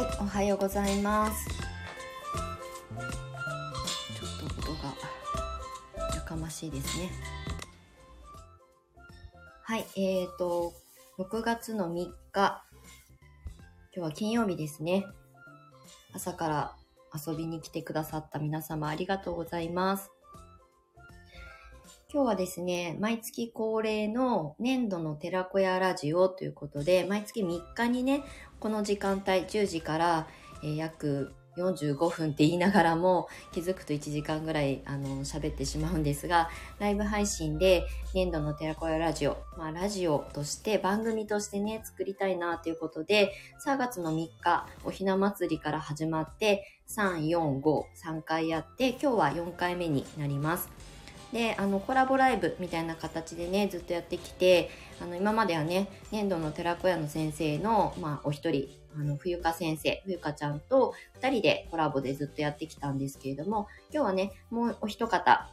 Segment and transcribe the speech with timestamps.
[0.00, 1.46] はい、おはようございます。
[1.46, 1.54] ちょ
[4.46, 4.94] っと音が
[6.16, 7.10] やかましいですね。
[9.62, 10.72] はい、えーと、
[11.18, 12.62] 6月の3日、今
[13.92, 15.04] 日は金曜日ですね。
[16.14, 16.76] 朝から
[17.14, 20.10] 遊びに来てくださった皆様ありがとうございます。
[22.12, 28.24] 今日はですね、毎月恒例の年度の寺子屋ラジオということで、毎月3日にね、
[28.60, 30.28] この時間帯10時から、
[30.62, 43.32] えー約45分って言いながらも気づくと1時間ぐらいあの喋ってしまうんですがライブ配信で年度の寺子屋ラジオ、まあ、ラジオとして番組としてね作りたいなということで
[43.66, 50.89] 3月の3日おひな祭りから始まって3453回やって今日は4回目になります。
[51.32, 65.50] であのコラボライブみたいな形でねずっとやってきてあの今まではね年度の寺子屋の先生の、まあ、お一人あの冬香先生冬香ちゃんと2人でコラボでずっとやってきたんですけれども今日はねもうお一方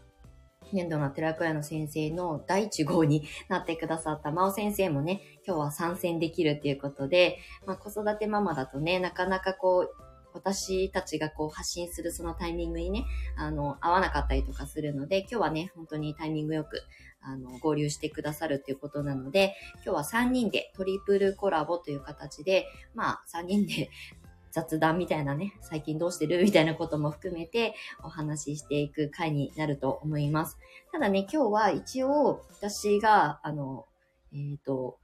[0.73, 10.06] 年度の寺子屋の先生の第一号に なってくださった真央先生もね今日は参戦できるっていうことで、まあ、子育てママだとねなかなかこう
[10.38, 13.05] 私たちがこう発信するそのタイミングにね、
[13.36, 16.81] あの、合わなかったりとかするので、今日はね、本当にタイミングよく、
[17.21, 23.89] あの、合流してくださるということなので、今日は3人でトリプルコラボという形で、まあ、3人で
[24.52, 30.58] 雑談みたいなね、最近どうしてるみたいなことも含めてお話ししていく回になると思います。
[30.92, 33.86] ただね、今日は一応私が、あの、
[34.33, 34.98] えっ、と、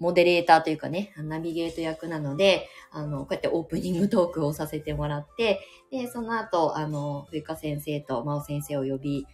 [0.00, 9.26] モデレーターというかね、ナビゲート役なので、あの、こうやってオープニングトークをさせてもらって、で、その後、あの、冬香先生と真央先生を呼び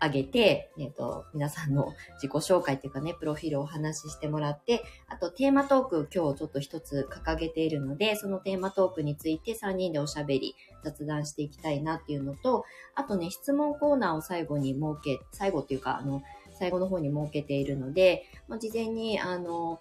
[0.00, 12.64] 上げて、えっ、と、皆さんの自己紹介っていうかね、プロフィールをお話ししてもらって、あとテーマトーク今日ちょっと一つ掲げているので、そのテーマトークについて3人でおしゃべり、雑談していきたいなっていうのと、
[12.94, 16.22] あとね、質問コーナーを最後に設け、最後っていうか、あの、
[16.58, 19.80] 最後の方に設けているので、まあ、事前に、あの、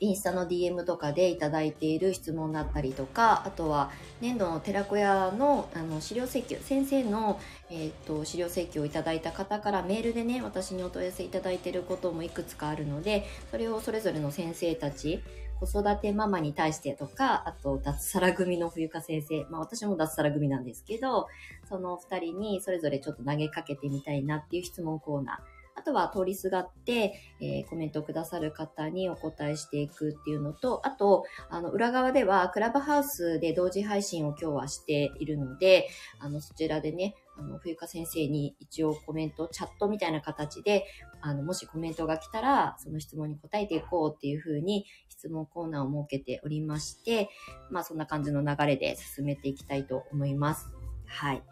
[0.00, 3.90] インスタの DM とかでいただいている質問だったりとか、あとは
[4.20, 7.40] 年度の寺子屋のあの資料請求、先生の、
[7.70, 15.22] えー、と資料請求をいただいた方からメールでね、私にお問い合わせいただいていることもいくつかあるので、それをそれぞれの先生たち、
[15.58, 21.26] 子育てママに対してとか、あと脱サラ組の冬香先生、まあ私も脱サラ組なんですけど、
[21.68, 25.57] その二人にそれぞれちょっと投げかけてみたいなっていう質問コーナー。
[25.78, 40.86] あとは通りすがって、えーコメントをくださる方にお答えしていくっていうのと、あと、あの、裏側ではクラブハウスで同時配信を今日はしているので、あの、そちらでね、あの、冬香先生に一応コメント、チャットみたいな形で、
[41.20, 47.30] あの、もしコメントが来たら、その質問に答えていこうっていうふうに質問コーナーを設けておりまして、
[47.70, 50.68] まあそんな感じの流れで進めていきたいと思います。
[51.06, 51.42] はい。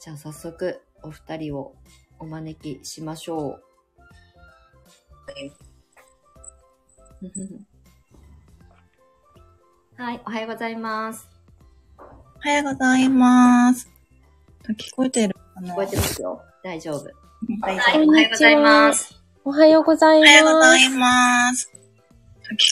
[0.00, 1.74] じゃあ早速お二人を
[2.18, 3.62] お招きしましょう。
[9.96, 11.28] はい、おはようございます。
[11.98, 12.02] お
[12.40, 13.88] はようございます。
[14.68, 15.72] 聞こえてるかな？
[15.72, 16.42] 聞こえてますよ。
[16.62, 17.10] 大丈夫。
[17.62, 19.14] 大はい、丈夫おはようございます。
[19.44, 20.68] おはようございおはようごます。
[20.68, 21.70] ざいます。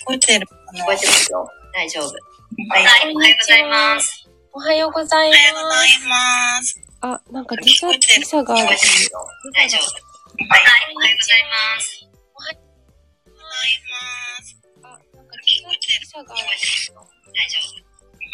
[0.03, 0.83] 聞こえてるかな？
[0.83, 1.49] 聞こえてますよ。
[1.73, 2.13] 大丈夫。
[2.71, 4.29] 大丈夫おはようございます。
[4.53, 5.77] おはようございおはようござ
[6.09, 6.81] ます。
[7.05, 8.65] あ、なんか時差、時差がある。
[8.65, 9.93] 大丈夫。
[9.93, 12.09] はい、おはようございます。
[12.33, 12.57] おはよ
[13.27, 14.57] うございます。
[14.83, 16.45] あ、なんか時差、時差がある。
[16.45, 16.57] 大
[17.45, 17.77] 丈夫。
[17.77, 17.85] は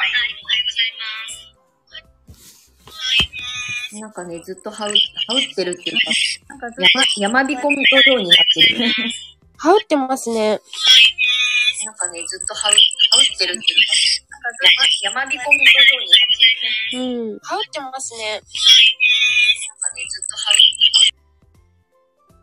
[0.06, 1.10] い、おはようございま
[3.90, 3.98] す。
[3.98, 4.94] なんかね、ずっとはう、は
[5.34, 6.66] うってるっていうか、なんか
[7.18, 7.88] 山、山彦のよ
[8.18, 8.86] うになってる。
[9.56, 10.60] はうってますね。
[11.84, 12.78] なんかね、ずっとはう、は
[13.18, 13.80] うってるっていう
[14.29, 14.29] か
[15.02, 16.30] 山、山彦のようになっ
[16.90, 17.32] てる。
[17.32, 18.32] うってますね。
[18.32, 18.46] なんか
[19.94, 20.50] ね、ずっとは
[22.28, 22.40] う。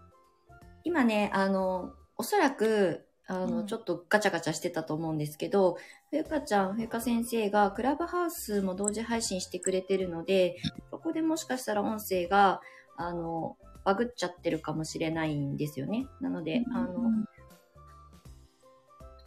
[0.83, 5.77] 今ね、あの、おそらく、あの、うんちょっとガチャガチャしてたと思うんですけど、
[6.09, 10.55] ふゆかちゃん、ふゆか先生がクラブハウスも同時配信してくれてるので、
[10.89, 12.61] そこでもしかしたら音声が、
[12.95, 16.07] あの、バグっちゃってるかもしれないんですよね。
[16.21, 17.09] なので、あの、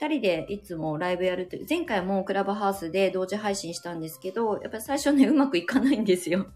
[0.01, 6.47] 二人でいつもライブやるという、前回もクラブハウスで同時配信したんですけど、やっぱり最初ね、うまくいかないんですよ。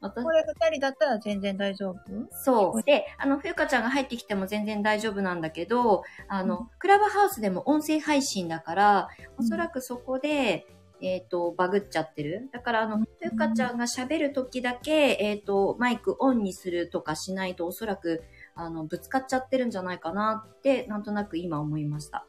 [0.00, 1.96] 私これ二人だったら全然大丈夫？
[2.32, 2.82] そう。
[2.82, 9.08] で、あの、ふゆかちゃんが入ってきても全然大丈夫なんだけど、あの、クラブハウスでも音声配信だから、
[9.38, 10.66] おそらくそこで、
[11.00, 12.48] えっ、と、バグっちゃってる。
[12.52, 18.24] だから、あの、ふゆかちゃんが喋るときだけ、えっ、と、マイクオンにするとかしないと、おそらく、
[18.56, 22.26] あの、ぶつかっちゃってるんじゃないかなって、なんとなく今思いました。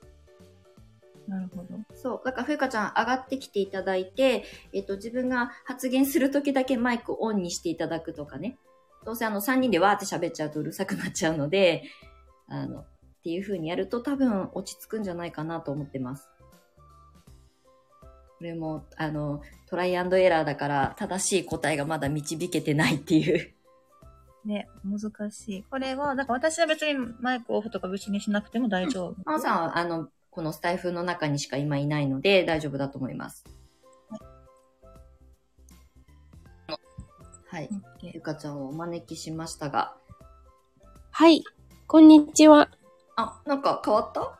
[1.29, 1.67] なるほど。
[1.93, 2.21] そう。
[2.25, 8.57] だから、ふゆかちゃん上がってきていただいて、えっと、自分が発言するときだけマイクオンにしていただくとかね。
[9.05, 11.83] どうせあの、3人でわーって喋っちゃうとうるさくなっちゃうので、
[12.47, 12.85] あの、っ
[13.23, 16.27] ていう風にやると多分落ち着くんじゃないかなと思ってます。
[18.39, 23.53] これも、あの、トライアンドエラーだから正しい答えがまだ導けてないっていう。
[24.45, 25.63] ね、難しい。
[25.63, 29.15] これは、だから私は別にマイクオフとか別にしなくても大丈夫。
[29.25, 33.43] マオさんは、あの、このスタイフの中にしか今いないので大丈夫だと思います。
[37.47, 37.69] はい。
[38.01, 39.95] ゆかちゃんをお招きしましたが。
[41.11, 41.43] はい。
[41.87, 42.69] こんにちは。
[43.15, 44.39] あ、なんか変わった？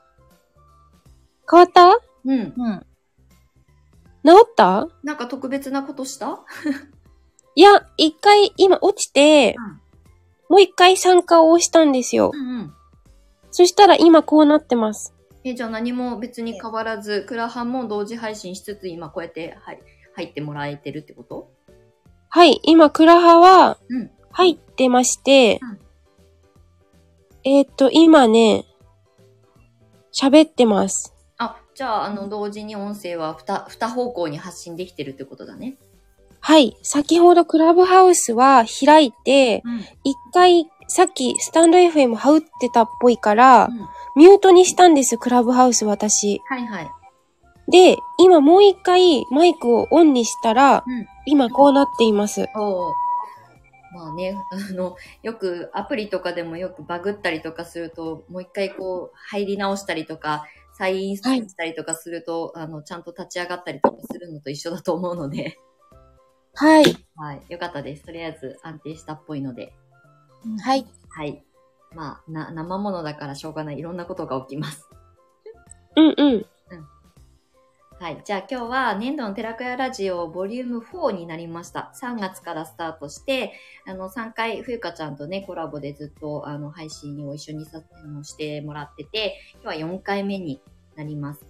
[1.50, 2.00] 変わった？
[2.26, 2.54] うん。
[2.56, 2.86] うん。
[4.24, 4.88] 治った？
[5.04, 6.42] なんか特別なことした？
[7.56, 9.80] いや、一回今落ちて、うん
[10.52, 12.32] もう一回参加を押したんですよ。
[12.34, 12.74] うんうん。
[13.52, 15.14] そしたら今こうなってます。
[15.44, 19.80] え、じゃあ何も別に変わらず、クラハンも同時配信しつつ、今こうやって、はい、
[20.16, 21.52] 入ってもらえてるってこと？
[22.30, 24.12] はい、今クラハはうん。
[24.32, 25.80] 入ってまして、うん
[27.46, 28.66] えーっと、今ね、
[30.14, 31.16] 喋ってます。
[31.38, 35.78] あ、じゃあ、あの、同時に音声は二、二方向に発信できてるってことだね。
[36.42, 39.80] はい、先ほどクラブハウスは開いて、うん。
[40.04, 43.88] 一回、さっきスタンド FM はうってたっぽいから、うん。
[44.16, 46.42] ミュートにしたんです、クラブハウス私。
[46.50, 46.92] はいはい。
[47.72, 51.08] で、今もう一回マイクをオンにしたら、うん。
[51.26, 52.48] 今こうなっています。
[52.56, 52.94] おー
[53.92, 65.60] まあね、あの、よくアプリとかでもよくバグったりとかすると、もう一回こう入り直したりとか、再インストールしたりとかすると、あの、ちゃんと立ち上がったりとかするのと一緒だと思うので、
[66.56, 66.84] はい。
[67.16, 67.42] はい。
[67.50, 68.04] よかったです。
[68.04, 69.74] とりあえず安定したっぽいので。
[70.62, 70.86] はい。
[71.10, 71.44] はい。
[71.96, 73.80] まあ、な、生ものだからしょうがない。
[73.80, 74.88] いろんなことが起きます。
[75.96, 76.46] うんうん。
[78.00, 78.22] はい。
[78.24, 81.92] じゃあ今日は年度の寺子屋ラジオボリューム4になりました。
[82.02, 83.52] 3月からスタートして、
[83.86, 87.84] あの、3回、ふゆかちゃんとね、コラボでずっと、あの、配信を一緒にさ
[88.24, 90.62] してもらってて、今日は4回目に
[90.96, 91.46] なります。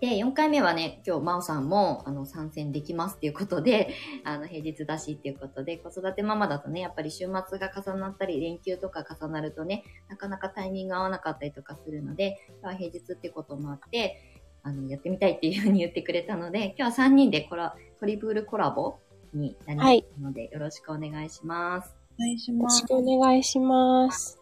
[0.00, 14.22] で、4回目はね、今日、まおさんも、あの、参戦できますっていうことで、 あの、平日だしっていうことで、子育てママだとね、やっぱり週末が重なったり、連休とか重なるとね、なかなかタイミング合わなかったりとかするので、今日は平日ってこともあって、
[14.62, 18.98] あの、やってみたいっていうふうに言ってくれたので、今日は3人でコラ、トリプルコラボ
[19.34, 21.96] になりますので、よろしくお願いします。
[22.20, 23.04] お願いしますよろし。
[23.04, 24.38] くお願いします。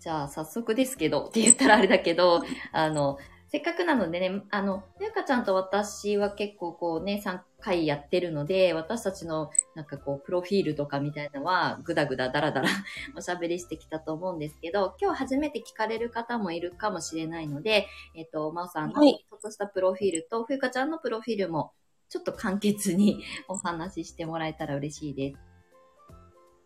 [0.00, 2.42] じゃあ、早速ですけど、って言ったらあれだけど、
[2.72, 3.18] あの、
[3.54, 12.68] せっかくなのでね、あの、ゆかちゃんと私は結構こうね、3回やってるので、私たちのなんかこう、プロフィールとかみたいなのは、ぐだぐだだらだら
[13.16, 21.70] おしゃべりしてきたと思うんですけど、今日初めて聞かれる方もいるかもしれないので、えっ、と、まおさんのはいちょっとしたプロフィールと、ふゆかちゃんのプロフィールも、
[22.08, 25.38] ちょっと簡潔に お話ししてもらえたら嬉しいです。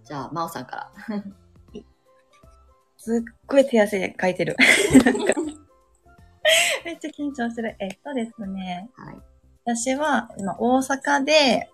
[0.04, 0.90] じゃあ、まおさんから。
[2.96, 4.56] すっごい手汗で書いてる。
[5.04, 5.37] なんか
[6.84, 7.76] めっちゃ緊張する。
[7.78, 8.90] えっとですね。
[8.96, 9.16] はい。
[9.64, 11.70] 私は今大阪で、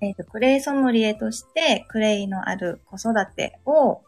[0.00, 4.00] えっ、と、クレイソムリエとしてクレイのある子育てを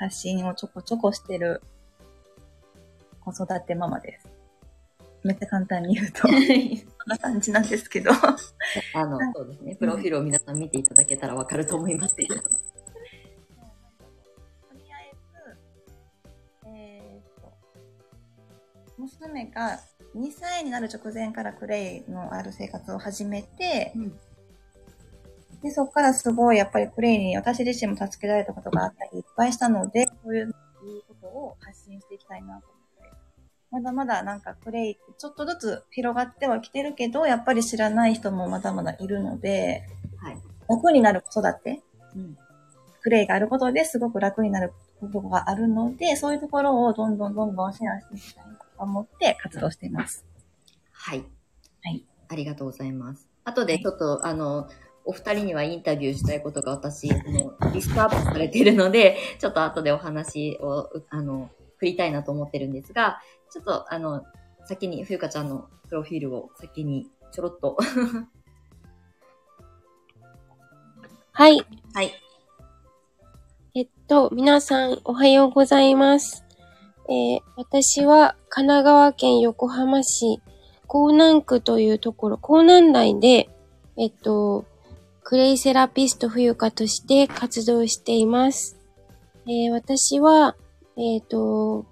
[0.00, 1.62] 発信をちょこちょこしてる
[3.20, 4.28] 子育てママです。
[5.22, 6.36] めっちゃ簡単に言うと、 こん
[7.06, 8.10] な感じなんですけど。
[8.94, 9.76] あの、そうですね。
[9.76, 12.34] プロフィールを皆さん見ていただけたらわかると思いますけど。
[19.54, 19.80] が
[20.16, 24.18] 2歳になる直前からクレイのある生活を始めて、うん
[25.62, 30.52] で、そこからすごいやっぱりクレイに私自身も助けられたことがあったりいっぱいしたので、そういう
[31.08, 33.16] ことを発信していきたいなと思って。
[33.70, 39.84] まだまだなんかクレイってちょっとずつ広がってはきてるけど、やっぱり知らない人もまだまだいるので、
[40.16, 40.38] はい。
[40.68, 41.80] 楽になる子育て
[42.16, 42.36] うん。
[43.02, 50.24] プレイがあることですごく楽になることがあるので、そういうところをどんどんどんどんシェアしていきたいなと思って活動しています。
[50.92, 51.24] はい。
[51.82, 52.06] はい。
[52.28, 53.28] ありがとうございます。
[53.44, 54.68] 後でちょっと、あの、
[55.04, 63.20] お二人にはインタビューしたいことが私、あの、リストアップされているので、 ちょっと後でお話を、うあの、振りたいなと思ってるんですが、
[63.50, 64.24] ちょっと、あの、
[64.64, 67.76] 先に、ふゆかちゃんのプロフィールを先にちょろっと。
[71.32, 71.66] はい。
[71.94, 72.12] はい。
[73.74, 76.41] えっと、皆さんおはようございます。
[77.12, 80.40] えー私は神奈川県横浜市
[80.86, 83.48] 港南区というところ、港南台で、
[83.96, 84.64] えっと、
[85.22, 88.78] クレイセラピスト冬香として活動しています。
[89.46, 90.56] えー私は、
[90.96, 91.86] えっと、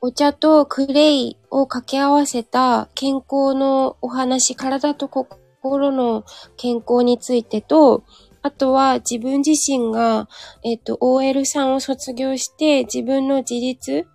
[0.00, 6.24] お茶とクレイを掛け合わせた健康のお話、体と心の
[6.56, 8.04] 健康についてと、
[8.42, 10.28] あとは自分自身が、
[10.62, 14.06] えっ、と、OL さんを卒業して自分の自立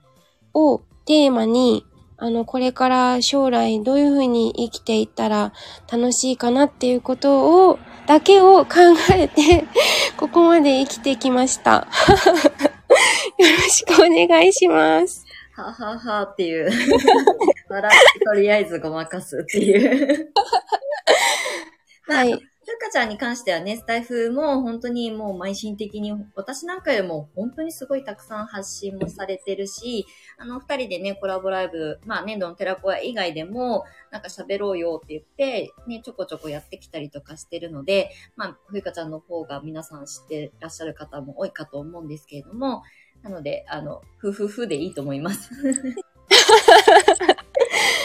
[0.68, 1.86] をテーマに、
[2.18, 5.54] あの、これから将来どういうふうに生きていったら
[5.92, 8.76] 楽しいかなっていうことを、だけを考
[9.14, 9.66] えて、
[10.18, 11.88] ここまで生きてきました。
[13.38, 15.26] よろしくお願いします。
[15.56, 16.70] はははっていう。
[17.70, 20.34] 笑ってとりあえずごまかすっていう。
[22.08, 22.49] はい。
[22.70, 30.06] ふうかちゃんに関してはね、スタイフも本当にもう邁進的に、私なんかよりも本当にすごいたくさん発信もされてるし、
[30.38, 42.84] あの、二人でね、コラボライブ、まあ、年度の寺子屋以外でも、なんか喋ろうよって言って、ね、ちょこちょこやってきたりとかしてるので、まあ、ふうかちゃんの方が皆さん知ってらっしゃる方も多いかと思うんですけれども、
[43.24, 45.50] なので、あの、ふふふでいいと思います。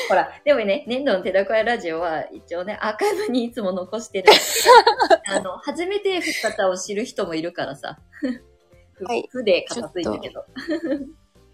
[0.08, 4.32] ほら、でもね、年度の寺子屋ラジオは一応ね、アーカイブにいつも残してる。
[5.28, 7.98] あの、初めてふっかちゃんを知る人もいるからさ。
[8.94, 10.44] ふはいふで片付いたけど。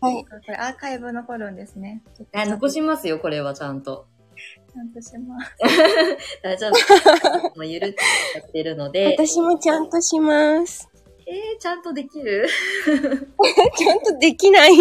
[0.01, 0.25] はい。
[0.25, 2.03] これアーカイブ残るんですね。
[2.35, 4.07] あ残しますよ、これはちゃんと。
[4.73, 5.53] ちゃんとします。
[6.43, 6.73] 大丈夫。
[7.57, 7.97] もうゆるって
[8.39, 9.17] やってるので。
[9.19, 10.89] 私もちゃんとします。
[11.27, 12.49] えー、ちゃんとできる？
[13.77, 14.73] ちゃんとできない。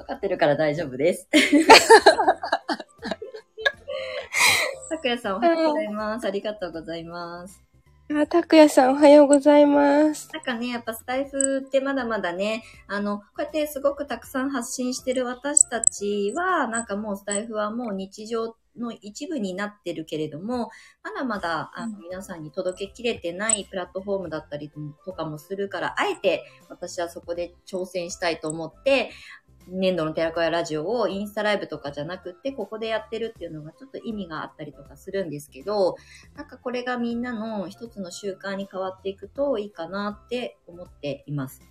[0.00, 1.28] 分かってるから大丈夫です。
[4.88, 6.26] さくやさんおはようございます。
[6.26, 7.62] ありがとうございます。
[8.10, 10.30] あ、たくやさんおはようございます。
[10.32, 20.70] なんかね、やっぱスタイフってまだまだね、あの、こうやってすごくたくさん発信してる私たちは、なんかもうスタイフはもう日常の一部になってるけれども、
[21.02, 24.70] まだまだ、あの、皆さんに届けきれてないプラットフォームだったり
[25.04, 29.10] とかもするから、あえて私はそこで挑戦したいと思って、
[29.68, 35.96] 年度の寺子屋ラジオをインスタライブとかじゃなくって、ここでやってるっていうのがちょっと意味があったりとかするんですけど、
[36.34, 41.62] なんかこれがみんなの一つの習慣に変わっていくといいかなって思っています。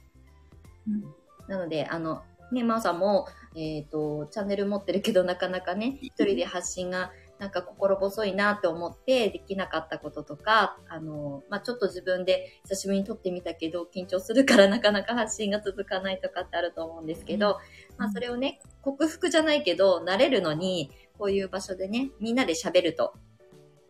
[0.88, 1.03] うん
[1.50, 17.58] なので、あの、ね、まおさんも、えっ、と、チャンネル持ってるけどなかなかね、一人で発信がなんか心細いなって思ってできなかったこととか、あの、まあ、ちょっと自分で久しぶりに撮ってみたけど緊張するから なかなか発信が続かないとかってあると思うんですけど、
[17.98, 23.13] まあ、それをね、克服じゃないけど、慣れるのに、こういう場所でね、みんなで喋ると、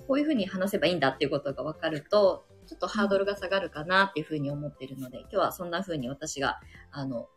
[0.08, 6.60] こういうふうに話せばいいんだっていうことが分かると、ちょっとハードルが下がるかなっていうふうに思ってるので、今日はそんなふうに私が、
[6.92, 7.30] あの、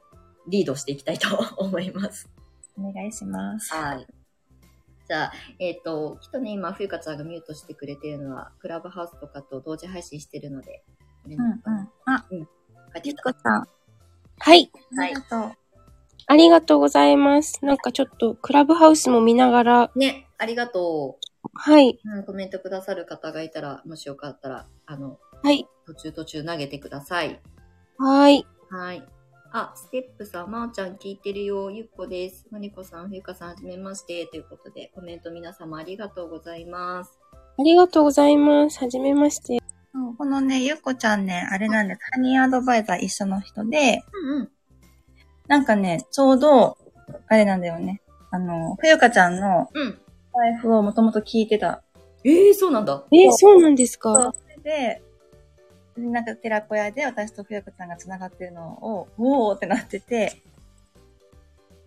[0.47, 2.29] リードしていきたいと思います。
[2.77, 3.73] お願いします。
[3.73, 4.22] はい。
[5.59, 10.85] えっ、と、きっとね、今、冬香ちゃんがミュートしてくれてるのは、クラブハウスとかと同時配信してるので、
[11.27, 11.89] うんうんうん。
[12.07, 12.27] あ、
[12.95, 13.67] 帰ってゆきたっこさん、
[14.39, 14.71] はい。
[14.99, 15.53] ありがとう。
[16.27, 17.65] ありがとうございます。
[17.65, 21.19] なんかちょっとクラブハウスも見ながら、ね、ありがと
[21.55, 21.99] はい。
[22.05, 22.17] う。
[22.19, 25.67] うん、コメントくださる方がいたら、もしよかったら、あの、はい。
[25.87, 27.41] 途中途中投げてください。
[27.99, 28.47] はい。
[28.71, 29.05] はい。
[29.55, 32.47] あ、ステップさん、まおちゃん聞いてるよ、ゆっこです。
[32.51, 34.27] のりこさん、ふゆかさん、はじめまして。
[34.27, 37.19] ということで、コメント皆様ありがとうございます。
[37.59, 38.79] ありがとうございます。
[38.79, 39.59] はじめまして。
[39.93, 42.01] そうこのね、ゆっこちゃんね、あれなんです。
[42.13, 44.51] ハニーアドバイザー一緒の人で、うんうん。
[45.49, 46.79] なんかね、ちょうど、
[47.29, 48.01] あれなんだよね。
[48.31, 50.01] あの、ふゆかちゃんのうん。
[50.35, 51.83] 財布をもともと聞いてた。
[52.25, 53.05] ええー、そうなんだ。
[53.13, 54.33] えーそうなんですか？
[54.33, 55.03] それで、
[55.97, 60.43] なんか寺子屋で私とふゆかちゃんが繋がってるのを、おーってなってて、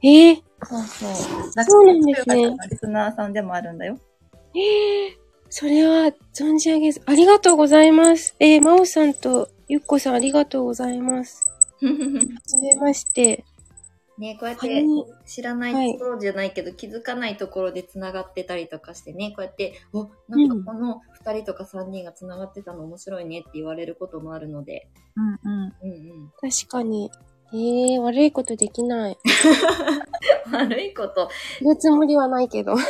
[0.03, 1.63] えー、そうそう。
[1.63, 3.97] そうなんですねリスナーさんでもあるんだよ。
[4.53, 5.17] えー、
[5.49, 8.35] それは存じ上げず、ありがとうございます。
[8.39, 11.43] えー、まおさんとゆっこさんありがとうございます。
[11.81, 11.89] は
[12.45, 13.43] じめまして。
[14.17, 14.85] ねこうやってはい
[15.25, 25.73] 知らないところじゃないけど、気づかないところで繋がってたりとかしてね、こうやって、お、なんかこの2人とか3人が繋がってたの面白いねって言われることもあるので、うんうん。
[25.81, 26.31] うんうん。
[26.39, 27.11] 確かに。
[27.53, 29.17] えー、悪いことできない。
[30.51, 31.29] 悪いこと。
[31.61, 32.75] 言うつもりはないけど。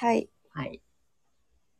[0.00, 0.28] はい。
[0.50, 0.80] はい。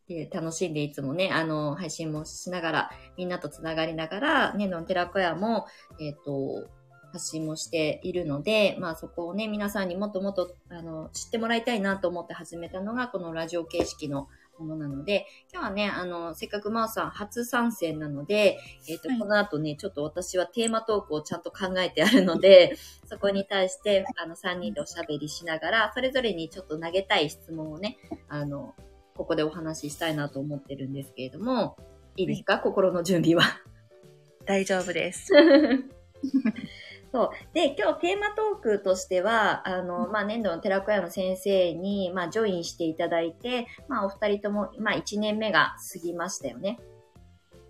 [0.09, 5.67] で楽しんでいつもね、あの、配信もしながら、みんなと繋がりながら、ね、のん寺子屋も、
[6.01, 6.67] えっ、と、
[7.13, 27.99] 発信もしているので、まあそこをね、皆さんにもっともっと、あの、知ってもらいたいなと思って始めたのが、このラジオ形式のものなので、今日はね、あの、せっかくまおさん初参戦なので、えっ、と、はいこの後ね、ちょっと私はテーマトークをちゃんと考えてあるので、 そこに対して、あの、3人でおしゃべりしながら、それぞれにちょっと投げたい質問をね、
[28.29, 28.75] あの、
[29.17, 31.77] ここでお話ししたいなと思ってるんですけれども、
[32.17, 33.43] いいですか、心の準備は。
[34.45, 35.33] 大丈夫です。
[37.13, 37.31] そう。
[37.55, 46.79] で、今日テーマトークとしては、あの、まあ、年度の寺子屋の先生に、まあ、ジョインしていただいて、まあ、お二人とも、まあ、1年目が過ぎましたよね。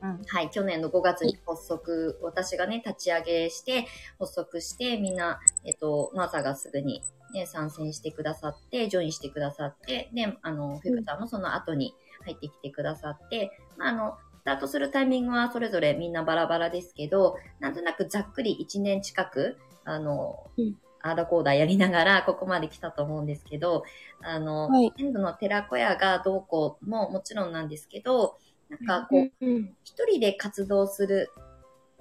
[0.02, 0.22] うん。
[0.26, 0.50] はい。
[0.50, 3.86] 去年の5月に発足、私がね、立ち上げして、
[4.18, 7.02] 発足して、みんな、えっと、マーサがすぐに、
[7.32, 20.76] ね、参戦してくださって、ジョインしてくださって、で、あの、フィクターもその後に入ってきてくださって、まあ、あの、スタートするタイミングはそれぞれみんなバラバラですけど、なんとなくざっくり1年近く、あの、うん。
[21.00, 23.84] アーダコーダーやりながらここまで来たと思うんですけど、
[24.20, 24.92] あの、はい。
[24.98, 28.38] の寺子屋がどうこうももちろんなんですけど、
[28.68, 29.76] なんかこう、うん。
[29.84, 31.30] 一人で活動する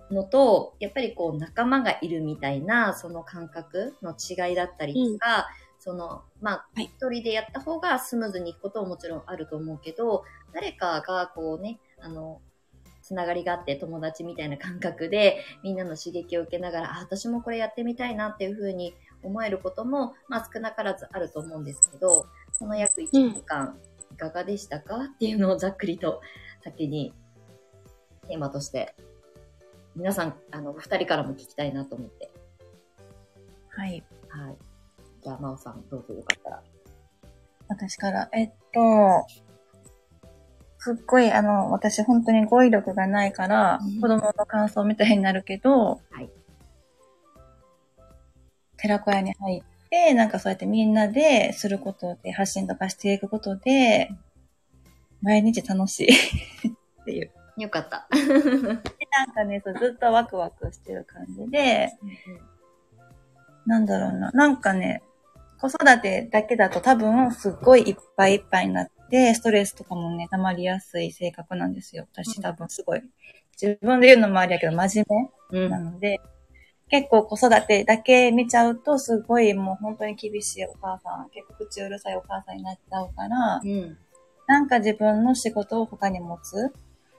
[0.10, 5.48] のと、やっぱりこう仲間がいるみたいな、その感覚の違いだったりとか、
[5.88, 12.42] その、まあ、はい一人でやった方がスムーズにいくことももちろんあると思うけど、誰かがこうね、あの、
[13.02, 23.78] つながりがあって友達みたいな感覚でみんなの刺激を受けながら、あ、私もこれやってみたいなっていうふうに思えることも、まあ少なからずあると思うんですけど、その約1年間
[24.12, 26.20] いかがでしたかっていうのをざっくりと
[26.66, 27.14] 先に
[28.28, 28.94] テーマとして、
[29.96, 32.30] 皆さん、あの、二人からも聞きたいなと思って。
[33.70, 34.04] はい。
[34.28, 34.67] はい。
[35.28, 36.64] じゃあ、まおさん、どうぞよかったら。
[37.68, 39.28] 私から、えっと、
[40.78, 46.30] すっごい、あの、私本当に語彙力がないから、うん子供の感想みたいになるけど、はい
[48.78, 54.10] 寺子屋に入って、なんかそうやってみんなですることで、発信とかしていくことで、
[55.22, 56.08] 毎日楽しい
[56.70, 57.32] っていう。
[57.58, 58.08] よかった。
[58.14, 58.24] で
[59.12, 61.92] なんかね、そうずっとワクワクしてる感じで、
[63.66, 64.32] なんだろうな。
[64.32, 65.04] なんかね、
[65.60, 72.08] 子育てだけだと多分すっごいいっぱいいっぱいになって、ストレスとかもね、溜まりやすい性格なんですよ。
[72.14, 73.02] 私多分すごい。
[73.60, 75.62] 自分で言うのもありやけど、真面うん。
[75.64, 76.22] 目なので、
[76.90, 83.98] 結構子育てだけ見ちゃうと、すごいもう本当に厳しいお母さん、結構口うるさいお母さんになっちゃうから、うん。
[84.48, 86.72] なんか自分の仕事を他に持つ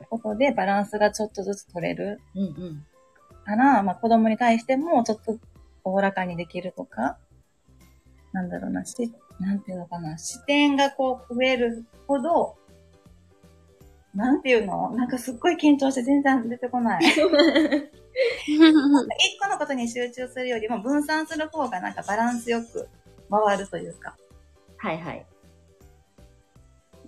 [0.09, 2.42] ことでバランスがちょっとずつ取れるうん。
[2.42, 2.87] うん。
[3.44, 5.38] から、まあ子供に対してもちょっと
[5.85, 7.18] おおらかにできるとか、
[8.38, 8.94] なんだろうな、し、
[9.40, 12.57] なんていうのかな、視点がこう増えるほど、
[14.14, 17.05] なんていうのなんかすっごい緊張して全然出てこない。
[17.05, 18.59] 一
[19.40, 22.88] 個のことに集中するよりも分散する方がなんかバランスよく
[23.29, 24.16] 回るというか。
[24.77, 25.27] はいはい。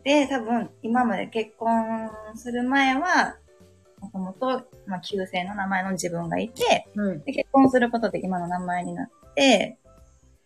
[0.02, 3.36] で、多分今まで結婚する前は、
[4.00, 4.46] もともと、
[4.86, 7.22] まあ、旧姓の名前の自分がいて、うん。
[7.24, 9.78] で、結婚することで今の名前になって、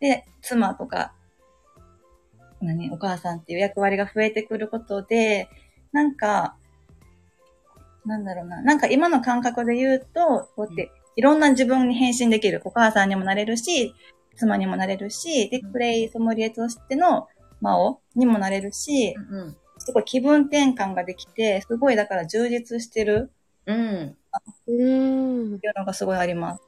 [0.01, 1.13] で、妻とか、
[2.61, 5.49] 何、お母さんっていう役割が増えてくることで、
[5.93, 6.57] なんか、
[8.05, 12.61] なんだろうな、なんか今の感覚で言うと、こうやって、いろんな自分に変身できる。
[12.65, 13.95] お母さんにもなれるし、
[14.37, 17.29] 妻にもなれるし、で、うんクレイソムリエとしての
[17.61, 19.57] 魔王にもなれるし、うん。
[19.79, 23.31] すごい気分転換ができて、すごいだから充実してる
[23.67, 23.77] うん。
[23.77, 25.55] うん。
[25.57, 26.63] っていうのがすごいあります。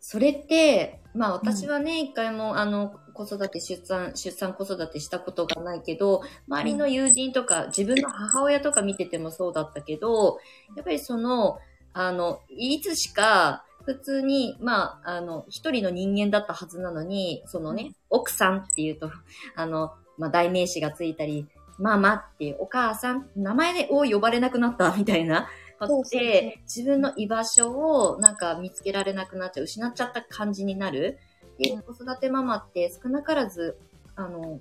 [0.00, 10.38] それって、まあ私はね、一回もあの、子育て、出産、出産子育てしたことがないけど、周りの友人とか、自分の母親とか見ててもそうだったけど、
[10.76, 11.58] やっぱりその、
[11.92, 19.10] あの、いつしか、普通に、まあ、あの、一人の人間だったはずなのに、そのね、奥さんっていうと、
[19.56, 25.48] あの、まあ、代名詞がついたり、ママっていう、お母さん、名前でを呼ばれなくなったみたいな、
[25.86, 31.18] そうそうそうで、自分の居場所をなんか見つけられなくなっちゃう、失っちゃった感じになる。
[31.58, 33.78] で、子育てママって少なからず、
[34.16, 34.60] あの、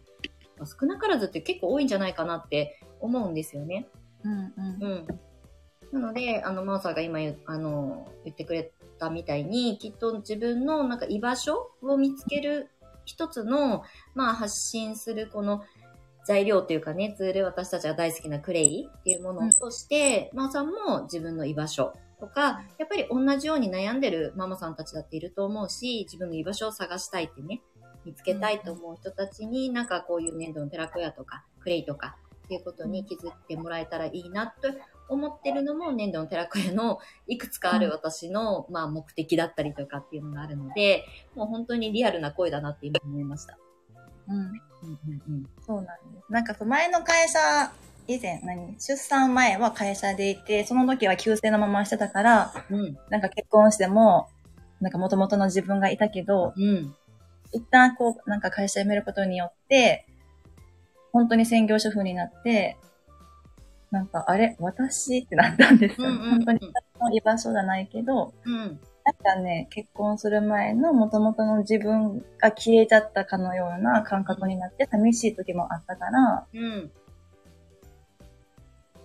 [0.57, 3.87] まあ少なからずって結構多いんじゃないかなって思うんですよね。
[4.23, 4.83] うんうん。
[4.83, 5.07] うん。
[5.91, 12.69] なので、あの、マオさんが今言う、あの、言ってくれたみたいに、きっと自分のなんか居場所を見つける
[13.05, 15.63] 一つの、まあ発信するこの
[16.27, 27.61] 材料というかね、ツール、私たちが大好きなクレイっていうものとして、マオさんも自分の居場所とか、やっぱり同じように悩んでるママさんたちだっていると思うし、自分の居場所を探したいってね、
[28.03, 34.69] 見つけたいと思う人たちに、なんかこういう粘土のテラコヤとか、クレイとか、っていうことに気づいてもらえたらいいなと
[35.07, 43.57] 思ってるのも粘土の寺子屋のいくつかある私の、まあ、目的だったりとかっていうのがあるので、もう本当にリアルな声だなって今思いました。
[44.29, 44.66] うん。
[44.83, 45.49] うんうんうん。
[45.65, 46.31] そうなんです。
[46.31, 47.39] なんか前の会社、
[48.07, 52.97] 以前何出産前は会社でいて、その時は旧姓のまましてたから、うん。
[53.09, 54.27] なんか結婚しても、
[54.79, 56.95] なんか元々の自分がいたけど、うん。
[57.51, 60.05] 一旦こう、なんか会社辞めることによって、
[61.11, 62.77] 本当に専業主婦になって、
[63.89, 65.19] なんか、あれ私？
[65.19, 66.09] ってなったんですよ。
[66.09, 68.79] うんうんうん本当に私の居場所じゃないけど、うん。
[69.07, 76.91] なんかね、結婚する前の元々の自分が消えちゃったかのような感覚になって寂しい時もあったから、うん。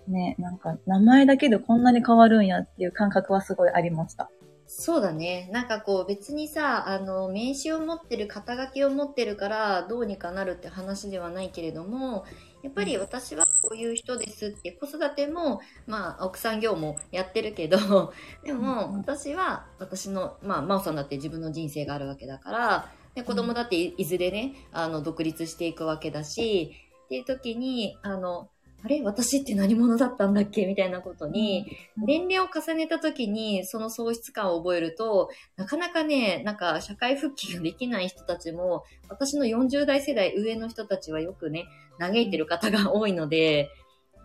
[0.09, 4.29] ね、なんか名前だけでこんなに変わるんやっていう感覚はすごいありました。
[4.65, 5.49] そうだね。
[5.51, 12.25] なんかこう別にさ、あの、名刺を持ってる、肩書きを持ってるからどうにかなるって話ではないけれども、
[12.61, 18.61] やっぱり私はこういう人ですって、子育ても、まあ、奥さん業もやってるけど、でうん。
[18.61, 26.73] も私は私の、まあ、真央さんだって自分の人生があるわけだから、で子供だっていいずれね、あの、独立していくわけだし、
[27.05, 28.49] っていう時に、あの、
[28.83, 29.01] あれ？
[29.01, 30.65] 私って何者だったんだっけ？
[30.65, 31.65] みたいなことに、
[31.97, 32.05] うん。
[32.05, 41.65] 年齢を重ねた時にその喪失感を覚えると、なかなかね、なんか社会復帰ができない人たちも、私の40代世代上の人たちはよくね、
[41.99, 43.69] 嘆いてる方が多いので、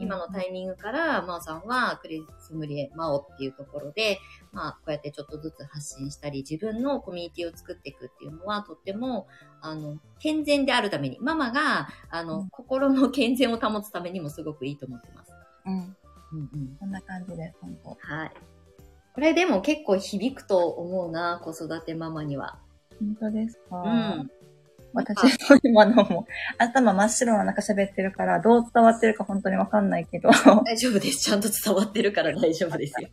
[0.01, 4.19] 今のタイミングから、まーさんはクレイソムリエマオっていうところで、
[4.53, 9.27] まあ、こうやってちょっとずつ発信したり、自分のコミュニティを作っていくっていうのは、とっても、
[9.61, 15.33] あの、健全であるために、ママが、あの、うん心の健全を保つためにもすごくいいと思ってます。
[15.67, 15.73] うん。
[15.75, 15.97] うん
[16.33, 16.77] うん。
[16.79, 17.97] こんな感じです、本当。
[18.01, 18.33] はい。
[19.15, 22.59] これでも結構響くと思うな、子育てママには。
[23.01, 23.77] 本当ですか？
[23.83, 24.31] うん。
[24.99, 26.27] 私の今のも、
[26.59, 30.31] 頭真っ白な中喋ってるから、どう伝わってるか本当にわかんないけど、
[30.65, 31.25] 大丈夫です。
[31.25, 33.09] ちゃんと伝わってるから大丈夫ですよ。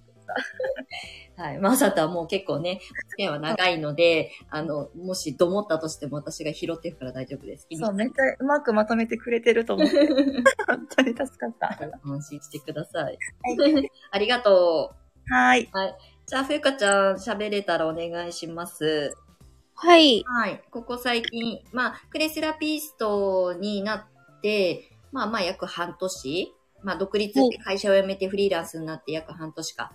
[1.37, 1.59] はい。
[1.59, 7.67] マサとはもう結構ね、お付き合いは長いので、あの、もしどもったとしても私が拾ってるから大丈夫です。
[7.73, 10.07] そう、めっちゃうまくまとめてくれてると思って、
[10.65, 11.77] 本当に助かった。
[12.03, 13.03] 安心してください。
[13.03, 13.91] はい。
[14.11, 14.95] ありがと
[15.29, 15.33] う。
[15.33, 15.69] はい。
[16.25, 19.15] じゃあ、ふゆかちゃん喋れたらお願いします。
[19.75, 20.23] はい。
[20.25, 20.61] はい。
[20.71, 29.91] ここ最近、まあ、クレセラピストになって、まあまあ約半年、まあ独立って会社を辞めてフリーランスになって約半年か。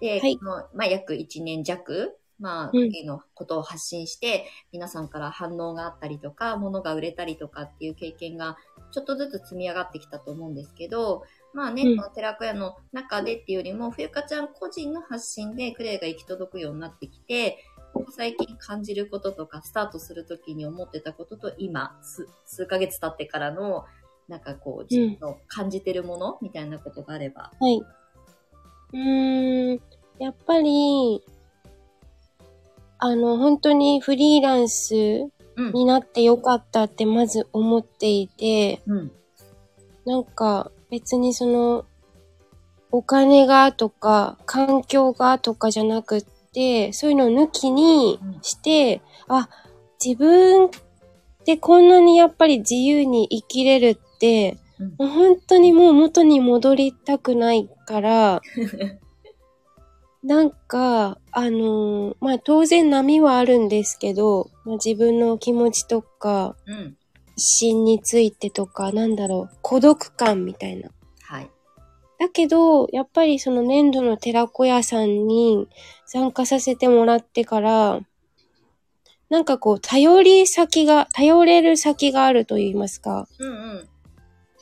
[0.00, 8.56] で、はいこのまあ約1年弱、まあ、うのことを発信して、皆さんから反応があったりとか、物が売れたりとかっていう経験が
[8.90, 17.64] ちょっとずつ積み上がってきたと思うんですけど、まあね、うんこの寺子屋の中でっていうよりも、冬香ちゃん個人の発信でクレイが行き届くようになってきて、
[18.04, 23.86] ここ最近感じることとか、スタートするときに思ってたことと、今、数数ヶ月経ってからの、
[24.28, 27.50] なんかこう、自分の感じてるものみたいなことがあれば。
[27.58, 27.82] はい。
[28.92, 29.80] うーん、
[30.18, 31.22] やっぱり、
[32.98, 34.94] あの、本当にフリーランス
[35.56, 35.72] うん。
[35.72, 39.12] になってよかったってまず思っていて、うん。
[40.04, 41.86] なんか別にその、
[42.90, 46.33] お金がとか、環境がとかじゃなくって、
[46.92, 49.48] そういうのを抜きにして、あ、
[50.04, 50.70] 自分っ
[51.44, 58.42] てこんなにやっぱり自由に生きれるって、うんもう本当にもう元に戻りたくないから、
[60.24, 66.96] なんか、あのーまあ当然波はあるんですけど、まあ、自分の気持ちとか、うん。
[67.36, 70.90] 心についてとか、なんだろう、孤独感みたいな。
[72.24, 72.28] はい。
[72.28, 75.68] だけど、やっぱりその粘土の寺子屋さんに
[76.06, 78.00] 参加させてもらってから、
[79.30, 83.26] なんかこう、頼り先が、頼れる先があると言いますか。
[83.38, 83.88] うん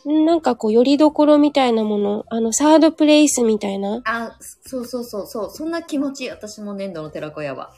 [0.07, 0.25] うん。
[0.25, 4.01] なんかこう、よりどころみたいなもの、あの、サードプレイスみたいな。
[4.05, 5.51] あ、そうそうそうそう。
[5.51, 7.73] そんな気持ち、私も粘土の寺子屋は。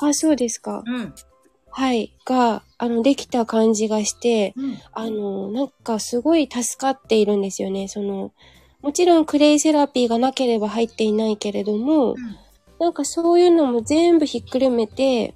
[0.00, 0.84] あ、そうですか。
[0.86, 1.14] うん。
[1.70, 2.14] はい。
[2.24, 4.78] が、あの、できた感じがして、うん。
[4.92, 7.88] あの、なんかすごい助かっているんですよね。
[7.88, 8.32] その、
[8.86, 12.14] もちろんクレイセラピーがなければ入っていないけれども、
[12.78, 15.34] なんかそういうのも全部ひっくるめて、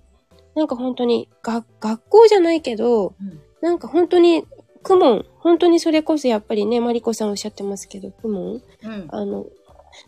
[0.54, 3.40] なんか本当に、が、学校じゃないけど、うん。
[3.60, 4.44] なんか本当に、
[4.84, 9.08] クモン、本当にそれこそやっぱりね、マリコさんおっしゃってますけど、クモンうん。
[9.08, 9.46] あの、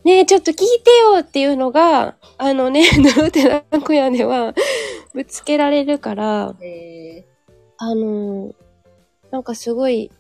[0.05, 0.65] ねえ、ちょっと聞いて
[1.15, 4.55] よっていうのが、あのね、ノルテラ小屋では
[5.13, 7.25] ぶつけられるから、え
[7.77, 8.55] あの、
[9.33, 10.13] なんかすごい、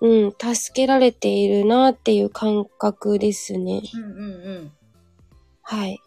[0.00, 3.82] うん、助けられているなっていう感覚ですね。
[3.84, 4.24] ー、うんうんう
[4.64, 4.72] ん。
[5.62, 6.00] はい。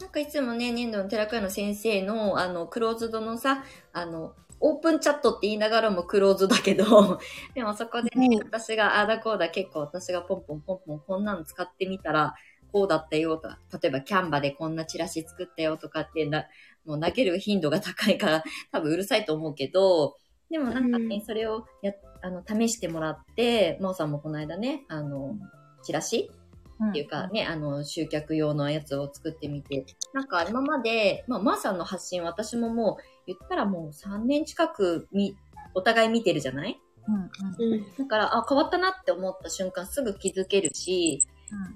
[0.00, 7.18] なんかいつもね、粘土の寺子屋の先生の、あの、クローズドのさ、あの、オープンチャットって言いながらもクローズだけど、
[7.54, 12.34] でもそこでね、うん私がああだこうだ結構私がポンポンポンポンこんなの使ってみたら、
[12.72, 16.46] こうだったよとか、例えばキャンバでこんなチラシ作ったよとかってな、
[16.84, 20.16] もう投げる頻度が高いから多分うるさいと思うけど、
[20.50, 25.36] でもなんかね、うんそれをや、あの、試してもらって、真央さんもこの間ね、あの、
[25.82, 35.34] チラシっっていうか、ね、あの、集客用のやつを作ってみて、なんか今まで、まあ、まーさんの発信、私ももう、言ったらもう3年近くみ、
[35.74, 36.78] お互い見てるじゃない？
[37.08, 37.72] うんうん。
[37.74, 37.94] うん。
[37.96, 41.26] だから、あ、変わったなって思った瞬間すぐ気づけるし、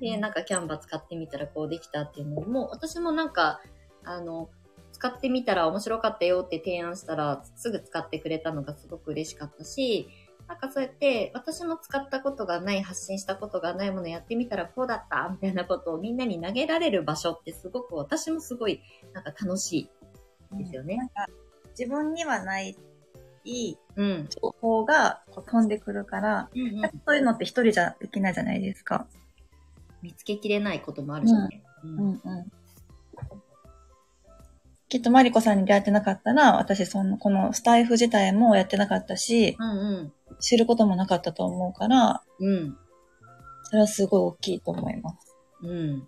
[0.00, 3.61] で、なんかキャンバ使ってみたらこうできたっていうのも、私もなんか、
[4.05, 4.50] あの、
[4.92, 10.09] 使ってみたら面白かったよって提案したら、すぐ使ってくれたのがすごく嬉しかったし、
[10.51, 18.83] なんかそうやって、私も使ったことがない、発信したことがないものやってみたらこうだったみたいなことをみんなに投げられる場所ってすごく、私もすごい、
[19.13, 19.89] なんか楽し
[20.53, 20.97] いですよね。
[20.97, 21.27] なんか、
[21.79, 22.77] 自分にはない、
[23.45, 24.29] いいうん。
[24.29, 29.07] 情報がこう飛んでくるから、うんうんそういうのって一人じゃできないじゃないですか。
[30.03, 31.63] 見つけきれないこともあるしね。
[31.85, 32.21] うんんうん。
[34.90, 42.48] きっとマリコさんに出会ってなかったら、私その、このスタイフ自体もやってなかったし、うん知ることもなかったと思うから、うん。
[42.48, 42.79] うん。
[43.64, 45.37] それはすごい大きいと思います。
[45.62, 45.98] うん。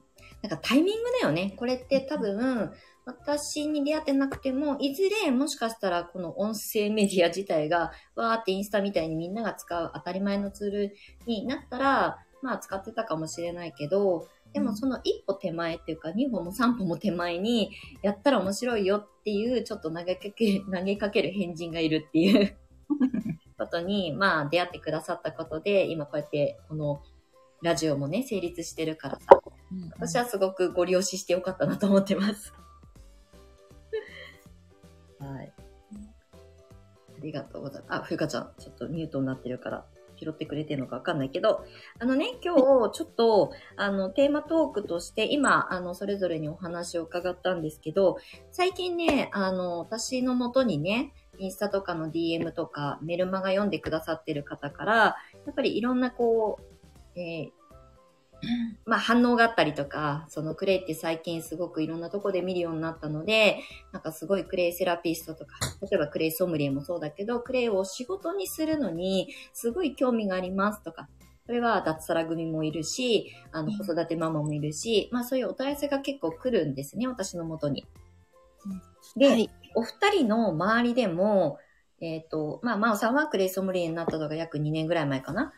[0.42, 1.54] なんかタイミングだよね。
[1.56, 2.72] これって多分、
[3.04, 10.94] 私に出会ってなくても、いずれもしかしたらこの音声メディア自体が、わーってインスタみたいにみんなが使う当たり前のツール
[11.26, 17.70] になったら、まあ使ってたかもしれないけど、でもその一歩手前っていうか、二歩も三歩も手前に、
[18.02, 22.56] やったら面白いよっていう、ちょっと投げかけ、 投げかける変人がいるっていう
[23.58, 27.02] ことに、まあ出会ってくださったことで、今こうやってこの
[27.62, 29.40] ラジオもね、成立してるからさ、
[29.94, 32.52] 私はすごくご利用ししてよかったなと思ってます。
[35.18, 35.52] はい。
[35.56, 38.00] ありがとうございます。
[38.00, 39.86] あ、ふうかちゃん、ちょっとミュートになってるから、
[40.22, 41.64] 拾ってくれてるのかわかんないけど、
[41.98, 42.60] あのね、今日、
[42.92, 48.18] ちょっと、あの、テーマトークとして、今、あの、それぞれにお話を伺ったんですけど、
[48.50, 55.16] 最近ね、あの、私のもとにね、インスタとかの DM とか、メルマガ読んでくださってる方から、や
[55.50, 57.61] っぱりいろんなこう、えー
[58.84, 63.60] まあ反応があったりとか、そのクレイって最近すごくいろんなとこで見るようになったので、
[63.92, 71.08] なんかすごいクレイセラピストとか、例えばクレイソムリエもそうだけど、クレイを仕事にするのにすごい興味がありますとか、
[71.46, 77.86] これは脱サラ組もいるし、あのうん子育てママもいるし、まあそういうお問い合わせが結構来るんですね、私のもとに。
[79.16, 79.50] で、はい。
[79.74, 81.58] お二人の周りでも、
[82.00, 85.52] えっ、と、まあ、真央さんはクレイソムリエになったのが約2年ぐらい前かな。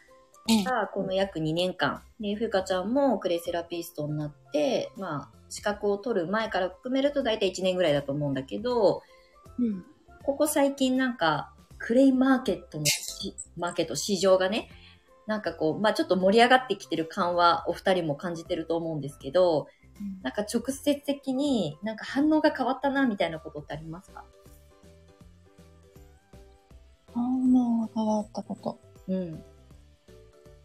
[0.65, 2.03] が、この約2年間。
[2.21, 9.03] で、ふうかちゃんもクレイセラピストになって、まあ、資格を取る前から含めると大体1年ぐらいだと思うんだけど、
[9.59, 9.85] うん。
[10.23, 14.69] ここ最近なんか、クレイマーケットのし、マーケット、市場がね、
[15.27, 19.69] なんかこう、まあちょっと盛り上がってきてる感はお二人も感じてると思うんですけど、
[20.23, 24.25] なんか直接的になんか反応が変わったなみたいなことってありますか？
[27.15, 28.79] 反応が変わったこと。
[29.09, 29.45] うん。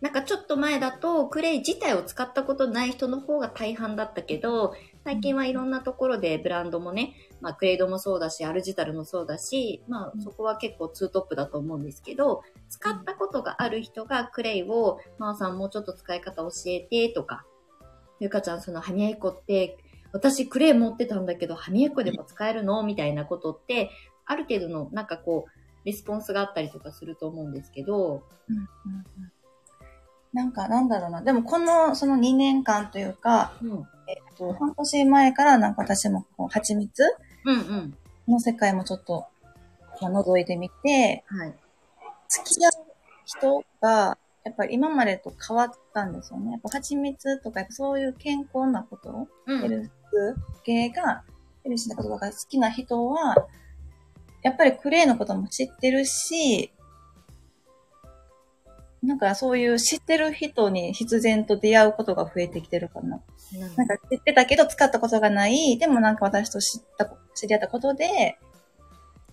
[0.01, 17.45] なんかちょっと前だと、クレイ自体を使ったことない人の方が大半だったけど、最近はいろんなところでブランドもね、まあクレイドもそうだし、アルジタルもそうだし、まあそこは結構ツートップだと思うんですけど、使ったことがある人がクレイを、まあさんもうちょっと使い方教えてとか、
[18.21, 19.77] ゆかちゃんその歯磨き粉って、
[20.13, 22.83] 私クレイ持ってたんだけど、歯磨き粉でも使えるの？
[22.83, 23.89] みたいなことって、
[24.25, 29.31] ある程度のなんかこう、レスポンスがあったりとかすると思うんですけど、うんうんうん
[30.33, 31.21] なんか、なんだろうな。
[31.21, 33.87] でも、この、その2年間というか、うん。
[34.07, 37.03] えっと、半年前からなんか私もこう、蜂蜜
[37.45, 37.97] うんうん。
[38.27, 39.25] の世界もちょっと、
[40.01, 41.55] まあ、覗いてみて、はい。
[42.27, 42.71] 付き合う
[43.25, 46.51] 人が、やっぱり今までと変わったんですよね。
[46.51, 49.61] やっぱ蜂蜜とか、そういう健康なこと、うん。
[49.61, 49.91] ヘルス
[50.63, 51.23] 系が、
[51.63, 53.47] ヘルシーなことが好きな人は、
[54.41, 56.71] やっぱりクレイのことも知ってるし、
[59.01, 63.21] なんかそういう知ってる人に必然と出会うことが増えてきてるかな。
[63.77, 68.37] なんか知ってたけど使ったことがない、でもなんか私と知った、知り合ったことで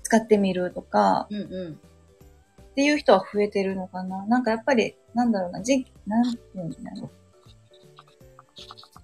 [0.02, 1.72] 使ってみるとか、うんうん。
[1.72, 4.24] っていう人は増えてるのかな。
[4.26, 7.10] なんかやっぱり、なんだろうな、じ、なんていうんだろう。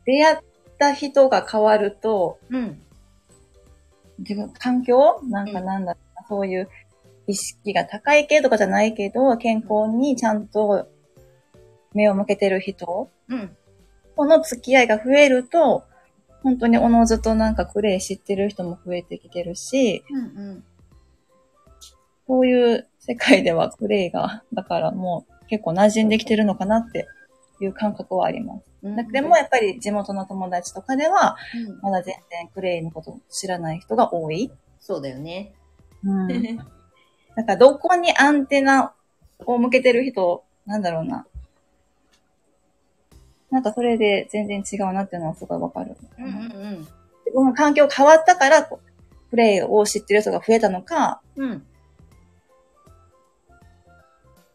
[0.05, 0.38] 出会っ
[0.79, 2.83] た人が変わると、うん。
[4.18, 5.20] 自分、環境？
[5.25, 6.68] なんかなんだろうな、そういう
[7.26, 10.88] 意識が高い系とかじゃないけど、健康にちゃんと
[11.94, 13.56] 目を向けてる人うん。
[14.14, 15.85] この付き合いが増えると、
[16.42, 20.64] 本当におのずとなんかクレイ知ってる人も増えてきてるし、うんうん。
[22.26, 27.06] そういう世界ではクレイが、だからもう結構馴染んできてるのかなって
[27.61, 28.64] いう感覚はあります。
[28.82, 34.50] うんだでもやっぱり地元の友達とかでは、うんまだ全然クレイのこと知らない人が多い。
[34.80, 35.54] そうだよね。
[36.04, 36.58] うん。
[37.37, 38.95] だからどこにアンテナ
[39.47, 41.27] を向けてる人、なんだろうな。
[43.51, 45.97] なんかそれで全然違うなっていうのはすごいわかる。
[46.18, 46.79] うんうんうん。
[46.79, 46.90] 自
[47.35, 51.66] 分の環境変わったから、プレイを知ってる人が増えたのか、うん。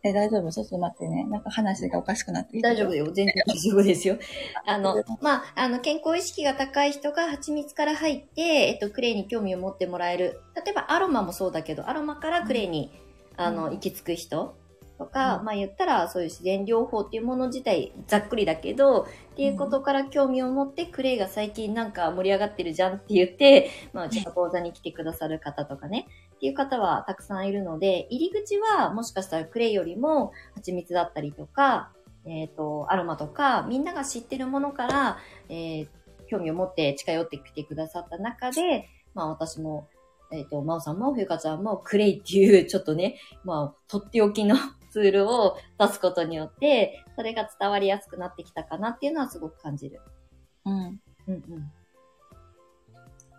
[0.10, 0.52] え、大丈夫？
[0.52, 1.26] ちょっと待ってね。
[1.26, 3.06] なんか話がおかしくなって大丈夫よ。
[3.12, 4.18] 全然大丈夫ですよ。
[4.66, 10.42] あの、 まあ、あの、健康意識が高い人が蜂蜜から入って、えっと、クレイに興味を持ってもらえる。
[10.56, 12.92] 例えばアロマもそうだけど、アロマからクレイに、
[13.36, 14.56] あの、行き着く人
[14.98, 15.46] とか、うん。
[15.46, 19.06] まあ言ったらそういう自然療法っていうもの自体ざっくりだけど、っ
[19.36, 31.92] ていうことから興味を持って、クレイが最近なんか盛り上がってるじゃんって言って、まあうちの講座に来てくださる方とかね、っていう方はたくさんいるので、入り口はもしかしたらクレイよりも蜂蜜だったりとか、
[32.26, 35.18] えっ、と、アロマとか、みんなが知ってるものから、
[35.50, 35.88] えー
[36.28, 39.88] 興味を持って近寄ってきてくださった中で、まあ私も、
[40.32, 44.56] えっ、と、まおさんもふゆかちゃんもクレイっていう、ちょっとね、まあ、とっておきの
[44.98, 50.02] ツールを出すことによって、それが伝わりやすくなってきたかなっていうのはすごく感じる。
[50.66, 50.74] うん。
[50.74, 51.42] うんうん。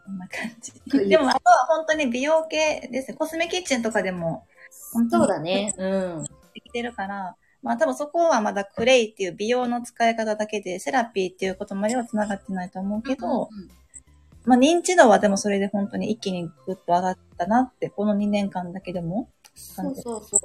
[0.07, 0.73] こんな感じ
[1.09, 3.17] でも、あとは本当に美容系ですね。
[3.17, 4.47] コスメキッチンとかでも、
[4.93, 5.75] 本当うだね。
[5.77, 6.25] うん。
[6.55, 13.49] できてるから、まあ多分そこはまだクレイっていう美容の使い方だけで、セラピーっていうことまでは繋がってないと思うけど、うん
[14.45, 19.29] まあ認知度はでもそれで本当に一気にグッと上がったなって、この2年間だけでも。
[19.55, 20.41] そうそうそう。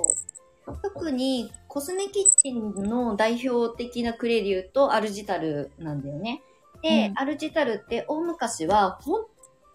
[0.65, 6.41] 特にコスメキッチンの代表的なクレイで言うとアルジタルなんだよね。
[6.81, 7.19] で、うん。
[7.19, 9.25] アルジタルって大昔は本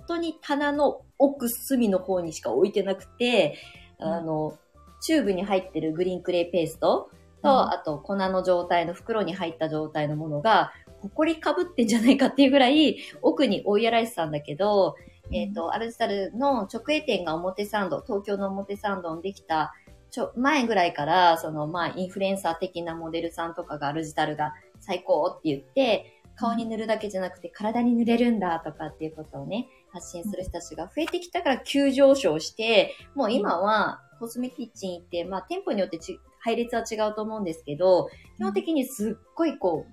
[0.06, 3.58] 当に棚の奥隅の方にしか置いてなくて、
[4.00, 4.56] うんあの、
[5.00, 7.10] チューブに入ってるグリーンクレイペースト
[7.42, 7.70] と、うん。
[7.70, 14.96] あと粉の状態の袋に入った状態のものが、ほこりかぶってんじゃないかっていうぐらい奥に追いやられてたんだけど、
[15.30, 19.74] えっ、と、アルジタルの直営店が表参道、東京の表参道にできた
[20.10, 39.86] ちょ、前ぐらいから、その、まあ、インフルエンサー的なモデルさんとかがアルジタルが最高って言って、顔に塗るだけじゃなくて体に塗れるんだとかっていうことをね、発信する人たちが増えてきたから急上昇して、もう今はコスメキッチン行って、まあ、店舗によってち配列は違うと思うんですけど、基本的にすっごいこ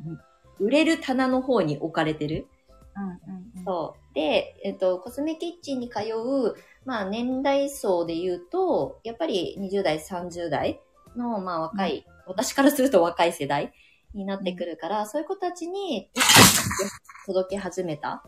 [0.59, 2.47] う、売れる棚の方に置かれてる。
[2.95, 3.65] うんうんうん。
[3.65, 4.15] そう。
[4.15, 10.79] で、えっと、コスメキッチンに通う、まあ、年代層で言うと、やっぱり20代、30代
[11.15, 13.73] の、まあ、若い、私からすると若い世代
[14.13, 16.09] になってくるから、そういう子たちに
[17.25, 18.23] 届け始めた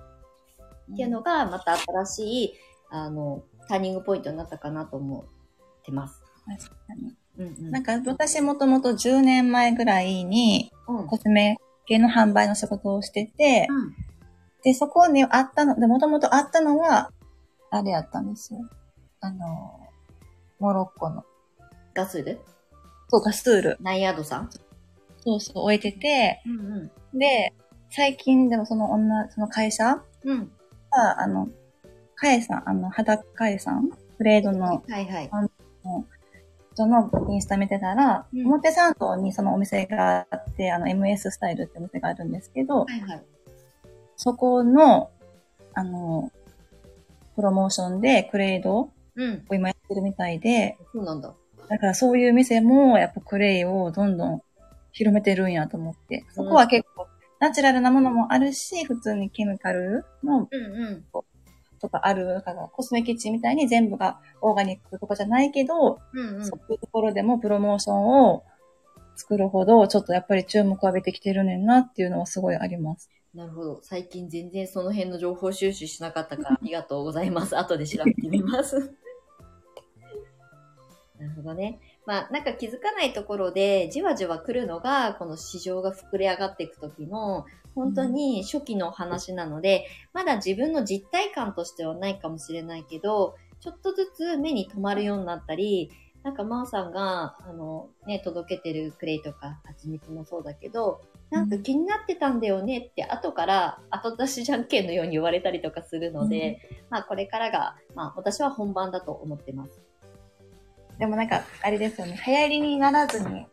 [0.93, 2.53] っていうのが、また新しい、
[2.89, 5.25] あの、ターニングポイントになったかなと思
[5.79, 6.21] ってます。
[6.45, 7.15] 確かに。
[7.37, 7.71] うんうん。
[7.71, 11.07] なんか私もともと10年前ぐらいにうん。
[11.07, 13.95] コスメ系の販売の仕事をしてて、うん。
[14.63, 17.11] で、そこにあったの、で、もともとあったのは、
[17.69, 18.61] あれやったんですよ。
[19.19, 19.79] あの、
[20.59, 21.23] モロッコの、
[21.93, 22.39] ガスル？
[23.09, 23.77] そう、ガスール。
[23.81, 24.49] ナイアードさん？
[25.19, 27.19] そうそう、置いてて、うんうん。
[27.19, 27.53] で、
[27.89, 30.01] 最近でもその女、その会社？
[30.23, 30.51] うん。
[30.91, 31.47] が、あの、
[32.15, 33.89] カエさん、あの、肌カエさん？
[33.89, 35.29] グレードのはいはい。
[36.73, 43.23] 人のインスタ見てたら、うん表参道にそのお店があって、あの、MS スタイルってお店があるんですけど、はいはい。
[44.15, 45.11] そこの、
[45.73, 46.31] あの、
[47.37, 49.45] プロモーションでクレードをうん。
[49.51, 51.33] 今やってるみたいで、そうなんだ。
[51.69, 54.41] だからそういう店もやっぱクレイをどんどん
[54.91, 57.07] 広めてるんやと思って、そこは結構
[57.39, 60.47] ナチュラルなものもあるし、普通にケミカルの。
[61.79, 66.45] とかある、だからコスメキッチンみたいに全部がオーガニックとかじゃないけど、うんうん。
[66.45, 68.43] そういうところでもプロモーションを
[69.17, 73.09] 作るほど、ちょっとやっぱり注目を浴びてきてるねんなっていうのはすごいあります。
[73.33, 73.79] なるほど。
[73.83, 77.57] 最近全然その辺の情報収集しなかったから ありがとうございます。
[77.57, 78.77] 後で調べてみます。
[81.19, 81.79] なるほどね。
[82.05, 87.45] まあ、なんか気づかないところで、じわじわ来るのが、この市場が膨れ上がっていくときの、
[87.75, 95.91] 本当に初期の話なので、まだ自分の実体感としてはないかもしれないけど、ちょっとずつ目に留まるようになったり、
[96.27, 100.99] なんか、まーさんが、あの、ね、届けてるクレイとか、蜂蜜もそうだけど、
[101.29, 106.59] なんか気になってたんだよねって、後から後出しじゃんけんのように言われたりとかするので、
[106.89, 109.79] まあ、これからが、まあ、私は本番だと思ってます。
[110.99, 113.45] でもなんか、あれですよね、流行りにならずに、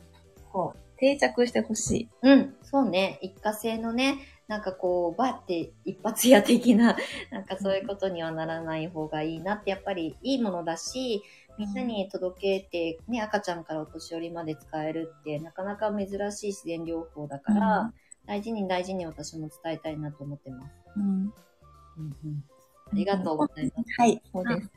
[0.52, 2.08] こう、定着してほしい。
[2.22, 3.20] うん、そうね。
[3.22, 6.96] 一過性のね、なんかこう、バーって一発屋的な、
[7.30, 11.22] なんかそういうことにはならない方がいいなって、やっぱりいいものだし、
[11.58, 17.94] みんなに届けて、ね、赤ちゃんからお年寄りまで使えるって、なかなか珍しい自然療法だから、うん
[18.26, 20.72] 大事に大事に私も伝えたいなと思ってます。
[20.96, 21.02] うん。
[21.02, 21.30] うん
[21.98, 22.44] うん、
[22.90, 24.00] ありがとうございます。
[24.00, 24.70] はい、そうです。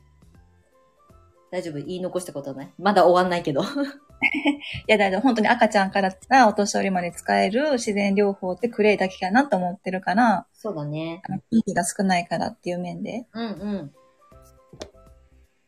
[1.50, 1.76] 大丈夫？
[1.80, 2.74] 言い残したことはない？
[2.78, 3.62] まだ終わんないけど。
[3.64, 3.66] い
[4.88, 6.14] や、だから本当に赤ちゃんから
[6.50, 11.22] お年寄りまで使える自然療法ってクレイだけかなと思ってるから、そうだね。
[11.24, 13.28] あの、利益が少ないからっていう面で。
[13.32, 13.94] うんうん。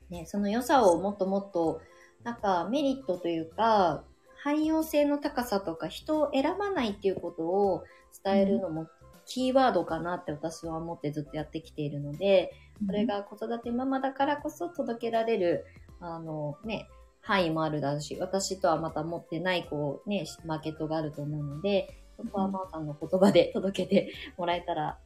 [0.09, 1.81] ね、その良さをもっともっと、
[2.23, 4.03] なんかメリットというか、
[4.43, 7.83] 汎用性の高さとか人を選ばないっていうことを
[8.23, 8.87] 伝えるのも
[9.25, 12.51] キーワードかなって私は思ってずっとやってきているので、
[12.85, 15.65] それが子育てママだからこそ届けられる、
[15.99, 16.87] あのね、
[17.21, 24.97] 範囲もあるだろうし、私とはまた持ってない、こうね、マーケットがあると思うので、そこは真央さんの言葉で届けてもらえたら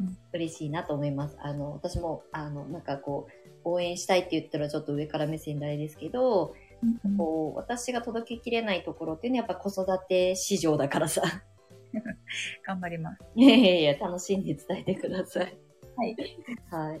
[0.00, 1.36] うん嬉しいなと思います。
[1.40, 3.32] あの、私も、あの、なんかこう、
[3.72, 11.22] 応援したいって言ったらちょっと上から目線であれですけど、うんこう、私が届けきれないところっていうのはやっぱ子育て市場だからさ。
[12.66, 13.22] 頑張ります。
[13.34, 15.58] いやいやいや、楽しんで伝えてください。
[15.96, 16.16] はい。
[16.70, 17.00] はい。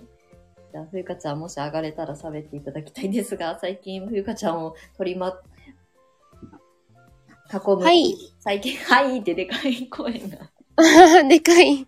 [0.72, 5.40] じゃあ、ふゆかちゃん、もし上がれたら喋っていただきたいんですが、最近、ふゆかちゃんを取りま、
[7.50, 7.76] 囲む。
[7.82, 8.14] はい。
[8.38, 10.50] 最近、 はいってでかい声が。
[11.28, 11.86] でかい。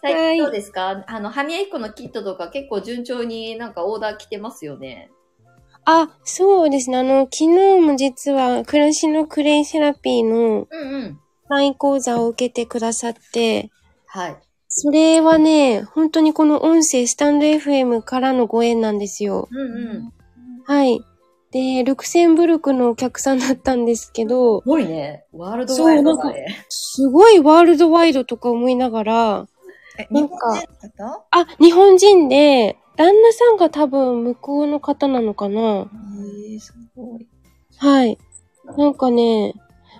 [0.00, 1.04] 最近どうですか？
[1.06, 5.10] あの、歯磨き粉のキットとか結構順調になんかオーダー来てますよね。
[5.84, 6.98] あ、そうですね。
[6.98, 11.20] あの、昨日も実は、暮らしのクレイセラピーのうんうん。
[11.48, 13.70] ライン講座を受けてくださって、
[14.06, 14.36] はい。
[14.68, 19.48] それはね、本当にこの音声、スタンド FM からのご縁なんですよ。
[19.50, 19.64] うんう
[19.98, 20.12] ん。
[20.66, 21.00] はい。
[21.50, 25.24] で、ルクセンブルクのお客さんだったんですけどす、ごいね。
[25.32, 26.66] ワールドワイドだね。
[26.68, 29.46] すごいワールドワイドとか思いながら、
[29.98, 37.28] え、なんか日本人あ、日本人で、旦那さんが多分向こうの方なのかなへえすごい。
[37.76, 38.18] はい。
[38.76, 39.54] なんかね、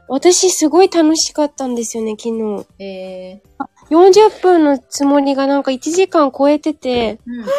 [0.09, 2.66] 私すごい楽しかったんですよね、昨日。
[2.78, 3.42] え
[3.90, 7.18] 40分のつもりがなんか1時間超えてて、ー。
[7.26, 7.40] うん。
[7.40, 7.53] あ、ごめんな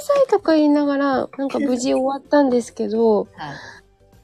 [0.00, 3.28] さいとか言いながら、なんか無事終わったんですけど、はい。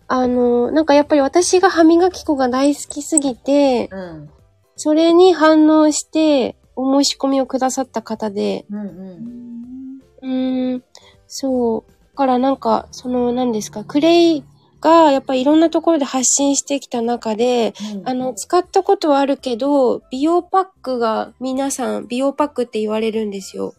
[0.08, 4.30] あの、なんかやっぱり私が歯磨き粉が大好きすぎて、うん。
[4.76, 10.02] それに反応して、お申し込みをくださった方で、うんうん。
[10.22, 10.84] うーん、
[11.26, 11.92] そう。
[12.12, 14.44] だからなんか、その、何ですか、クレイ
[14.80, 17.72] がやっぱりいろんなところで発信してきた中で、
[18.04, 23.74] あの、使ったことはあるけど、美容パックが皆さん美容パックって言われるんですよ。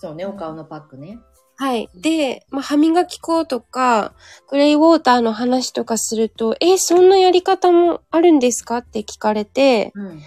[0.00, 1.18] そうね、お顔のパックね。
[1.56, 1.88] はい。
[1.94, 4.12] で、まあ、歯磨き粉とか、
[4.48, 10.20] グレイウォーターの話とかすると、え、そんなやり方もあるんですかって聞かれて、うん。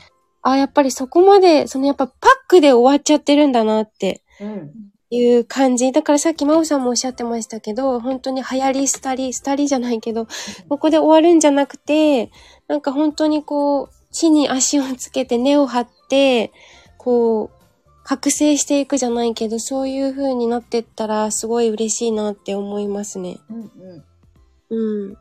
[0.52, 2.16] あ、やっぱりそこまで、そのやっぱパッ
[2.48, 4.72] クで終わっちゃってるんだなってうん。
[5.10, 5.92] いう感じ。
[5.92, 10.28] だからさっき真央さんもおっしゃってましたけど、本当に流行り、廃り、廃りじゃないけど、
[10.70, 12.32] ここで終わるんじゃなくて、
[12.68, 16.52] なんか本当にこう、地に足をつけて根を張って、
[16.98, 17.58] こう、
[18.04, 23.40] 覚醒していくじゃないけど、そういう風になってったら、すごい嬉しいなって思いますね。
[23.50, 23.72] うん
[24.70, 25.08] うん。
[25.10, 25.18] うん。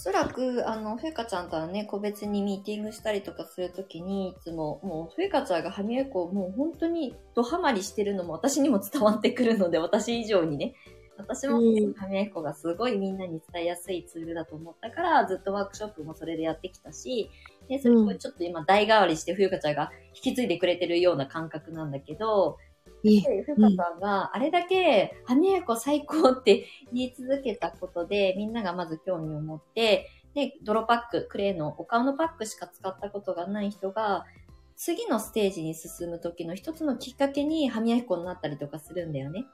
[0.00, 10.74] おそらく、あの、ふゆかちゃんとはね、個別にミーティングしたりとかするときに、いつも、もう、ふゆかちゃんが歯磨き粉をもう本当にドハマりしてるのも私にも伝わってくるので、私以上にね。
[11.18, 17.30] 私もうん歯磨き粉がすごいみんなに伝えやすいツールだと思ったから、ずっとワークショップもそれでやってきたし、
[17.68, 22.56] で、それをちょっと今代替わりしてふゆかちゃんが引き継いでくれてるような感覚なんだけど、
[23.02, 34.26] ふうかさんがあれだけ歯磨き粉最高って言い続けたことで、みんながまず興味を持って、で、泥パック、クレイのお顔のパックしか使ったことがない人が、
[34.76, 39.44] 次のステージに進む時の一つのきっかけに歯磨き粉になったりとかするんだよね。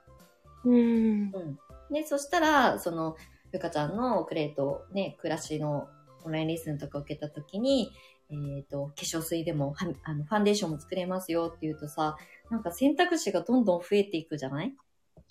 [0.64, 0.74] うん。
[0.74, 1.58] うん。
[1.92, 3.16] で、そしたら、その、
[3.50, 5.88] ふうかちゃんのクレイとね、暮らしの
[6.24, 7.90] オンラインレッスンとか受けた時に、
[8.30, 12.16] えっ、と、化粧水でもはあの、ファンデーションも作れますよって言うとさ、
[12.50, 14.74] なんか選択肢がどんどん増えていくじゃない？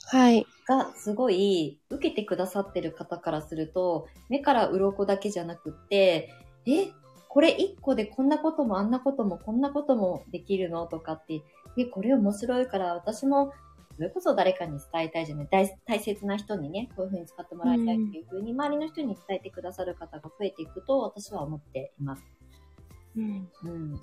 [0.06, 0.46] はい。
[0.68, 6.30] が、すごい、受けてくださってる方からすると、目から鱗だけじゃなくって、
[6.66, 6.88] え、
[7.30, 11.41] これ一個でこんなこともあんなこともこんなこともできるのとかって、
[11.78, 13.52] え、これ面白いから私も、
[13.96, 15.48] それこそ誰かに伝えたいじゃない？
[15.52, 22.24] 大大切な人にね、こういう風に使ってもらいたいっていう風に、周りの人に伝えてくださる方が増えていくと、私は思っています。
[23.16, 23.49] うん。
[23.63, 23.99] うん。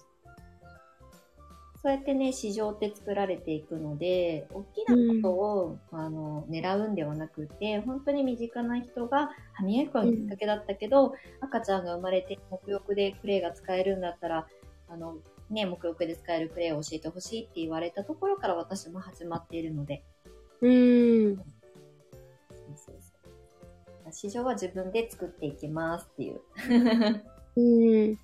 [1.83, 14.47] そうやってね、市場って作られていくので、大きなことを、あの、狙うんではなくて、本当に身近な人が、歯磨き粉がきっかけだったけど、赤ちゃんが生まれて、沐浴でクレイが使えるんだったら、
[14.89, 15.17] あの、
[15.51, 20.05] ね、沐浴で使えるクレイを教えてほしいって言われたところから私も始まっているので、
[20.61, 21.37] うん。
[21.37, 21.45] そう
[22.77, 23.03] そう
[24.13, 26.41] 市場は自分で作っていきますっていう。
[27.57, 28.19] うん。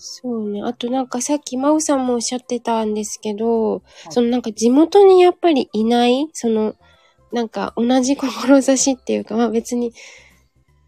[0.00, 0.62] うんそうね。
[0.62, 3.80] あとなんかさっき真央さんもおっしゃってたんですけど、い。
[4.08, 6.74] そのなんか地元にやっぱりいない、その、
[7.32, 9.92] なんか同じ志っていうか、まあ別に、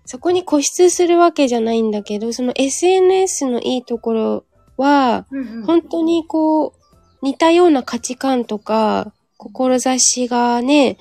[0.07, 4.45] そこに固執するわけじゃないんだけど、その SNS のいいところ
[4.79, 5.67] は、うんうん。
[5.67, 6.73] 本当にこう、
[7.21, 10.97] 似たような価値観とか、志がね、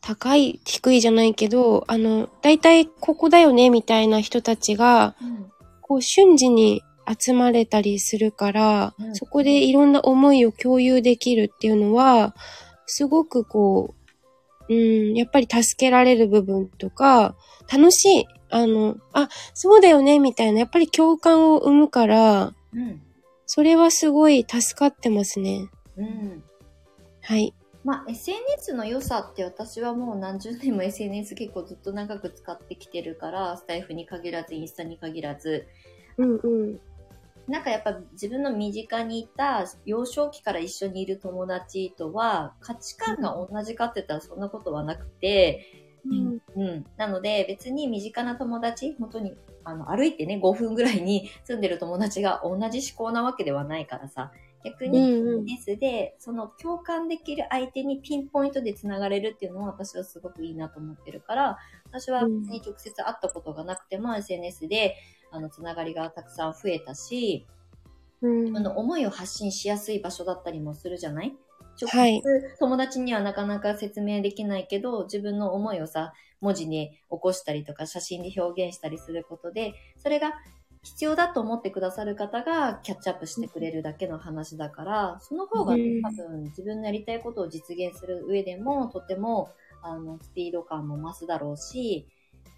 [0.00, 5.50] 高い、低いじゃないけど、あの、だいたいここだよね、みたいな人たちが、うん。
[5.82, 12.34] こう瞬時に集まれたりするから、うんそこでいろんな思いを共有できるっていうのは、
[12.86, 13.94] すごくこ
[14.68, 17.34] う、うん、やっぱり助けられる部分とか、
[17.72, 18.26] 楽しい。
[18.50, 23.00] あの、あ、そうだよね、みたいな、やっぱり共感を生むから、うん。
[23.46, 25.68] それはすごい助かってますね。
[25.96, 26.42] うん。
[27.20, 27.54] はい。
[27.82, 35.66] まあ、SNS の良さって私はもう何十年も SNS 結構ずっと長く使ってきてるから、スタイフに限らず、インスタに限らず、
[36.18, 36.80] うんうん。
[37.48, 45.66] なんかやっぱ自分の身近にいた幼少期から一緒にいる友達とは価値観が同じかって言ったらそんなことはなくて、
[46.04, 46.40] うん。
[46.56, 46.86] うん。
[46.96, 49.34] なので別に身近な友達、本当に
[49.64, 54.32] あの歩いてね5分ぐらいに住んでる友達が同じ思考なわけではないからさ、
[54.64, 64.96] 逆に SNS でその共感できる相手にピンポイントで繋がれるっていうのは私はすごくいいなと思ってるから、私は別に直接会ったことがなくても SNS で
[65.30, 67.46] あのつながりがたくさん増えたし、
[68.22, 68.40] うん。
[68.40, 71.34] 自分の思いを発信しやすい場所だったりもするじゃない？
[71.80, 72.20] 直はい。
[72.22, 80.32] 接友達にはなかなか説明できないけど、自分の思いをさ、文字に起こしたりとか写真で表現したりすることで、それが
[80.82, 86.02] 必要だと思ってくださる方がキャッチアップしてくれるだけの話だから、その方がねうん。
[86.02, 89.50] 多分自分のやりたいことを実現する上でも、とても、
[89.82, 92.06] あの、スピード感も増すだろうし、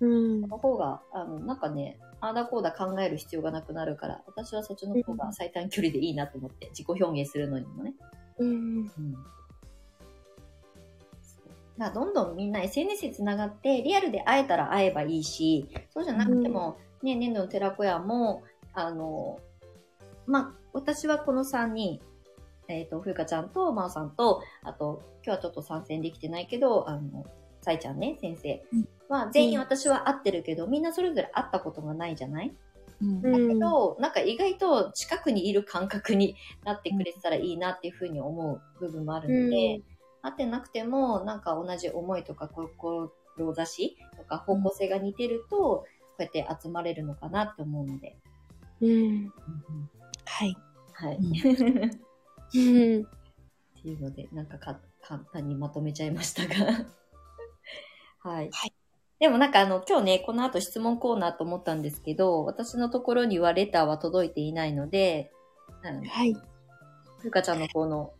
[0.00, 0.40] うん。
[0.42, 7.94] その方が、あの、なんかね、ああだこうだ考える必要がなくなるから、私はそっちの方が最短距離でいいなと思って、自己表現するのにもね。
[8.38, 9.16] うんうん。
[11.92, 19.40] どんどんみんな SNS でつながって、リアルで会えたら会えばいいし、そうじゃなくても、ね、年度の寺子屋も、あの、
[20.26, 22.00] まあ、私はこの3人、
[22.68, 27.26] えっ、と、ふうかちゃんと、まおさんと、あと、今日はちょっと参戦できてないけど、あの、
[27.62, 28.64] さいちゃんね、先生。
[28.72, 32.52] うんは、全員私は会ってるけど、みんなそれぞれ会ったことがないじゃない？
[33.00, 39.82] うんだけど、なんか意外と近くにいる感覚になってくれてたらいいなっていうふうに思う部分もあるので、
[40.22, 45.86] 会ってなくても、なんか同じ思いとか志とか方向性が似てると、こ
[46.18, 48.16] うやって集まれるのかなって思うので。
[48.80, 49.32] うん。
[50.24, 50.56] はい。
[50.92, 51.16] はい。
[51.16, 51.32] うんっ
[52.52, 53.06] てうん。
[53.84, 56.86] いうので、なんかか簡単にまとめちゃいましたが。
[58.22, 58.50] はい。
[58.52, 58.71] はい
[59.22, 65.30] でもなんかあの、今日ね、この後質問コーナーと思ったんですけど、私のところにはレターは届いていないので、
[65.84, 66.34] うんはい。
[67.20, 68.14] ふうかちゃんの方の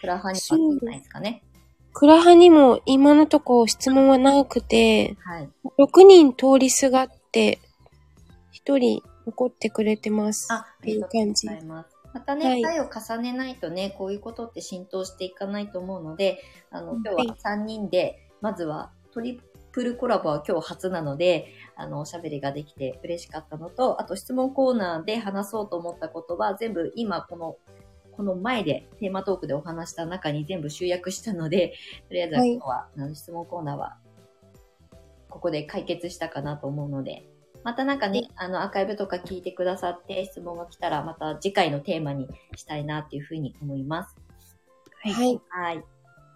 [0.00, 1.44] クラハにはあってないですかね。
[1.92, 5.48] クラハにも今のとこ質問はなくて、はい。
[5.78, 7.60] 6人通りすがって、
[8.66, 10.52] 1人残ってくれてます。
[10.52, 11.86] あ、あっていう感じま
[12.26, 16.42] たね、はい回を重ねないとね、こういうことって浸透していかないと思うので、
[16.72, 19.40] あの、今日は3人で、まずはトリ
[19.78, 27.56] プルコラボは今日初なので、あの、おしゃべりができて嬉しかったのと、あと質問コーナーで話そうと思ったことは、全部今この、
[28.10, 31.74] この前でテーマトークでお話した中に全部集約したので、
[32.08, 33.98] とりあえずははい今日は、あの質問コーナーは、
[35.28, 37.28] ここで解決したかなと思うので、
[37.62, 44.16] またなんかね、あの、アーカイブとか聞いてくださって質問が来たら、また次回のテーマにしたいなっていうふうに思います。
[45.04, 45.40] はい。
[45.50, 45.84] はい。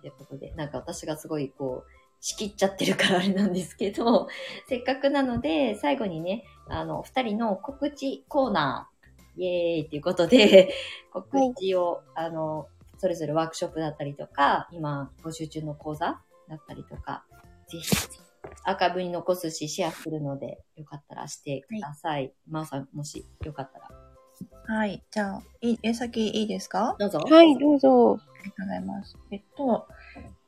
[0.01, 4.29] ということで、なんか私がすごいこう、仕切っちゃってるからあれなんですけど、
[4.69, 10.73] せっかくなので、最後にね、あの、二人の告知コーナー、イエーイっていうことで、
[11.13, 12.69] 告知を、あの、
[12.99, 17.25] それぞれワークショップだったりとか、今募集中の講座だったりとか、
[17.69, 17.87] ぜひ、
[18.65, 22.33] アーカイブに残すし、シェアするので、よかったらしてください。
[22.47, 23.89] まおさん、もしよかったら。
[24.77, 25.03] はい。
[25.11, 26.95] じゃあ、いい、え、先いいですか？
[27.01, 27.19] どうぞ。
[27.19, 28.19] はい、どうぞ。
[28.21, 29.17] ありがとうございます。
[29.33, 29.89] えっと、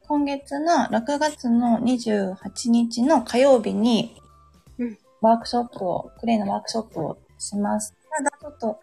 [0.06, 4.20] 今月の6月の28日の火曜日に
[4.78, 7.94] うん、ワークショップを、クレイのワークショップをします。
[8.16, 8.80] ただ、ちょっと、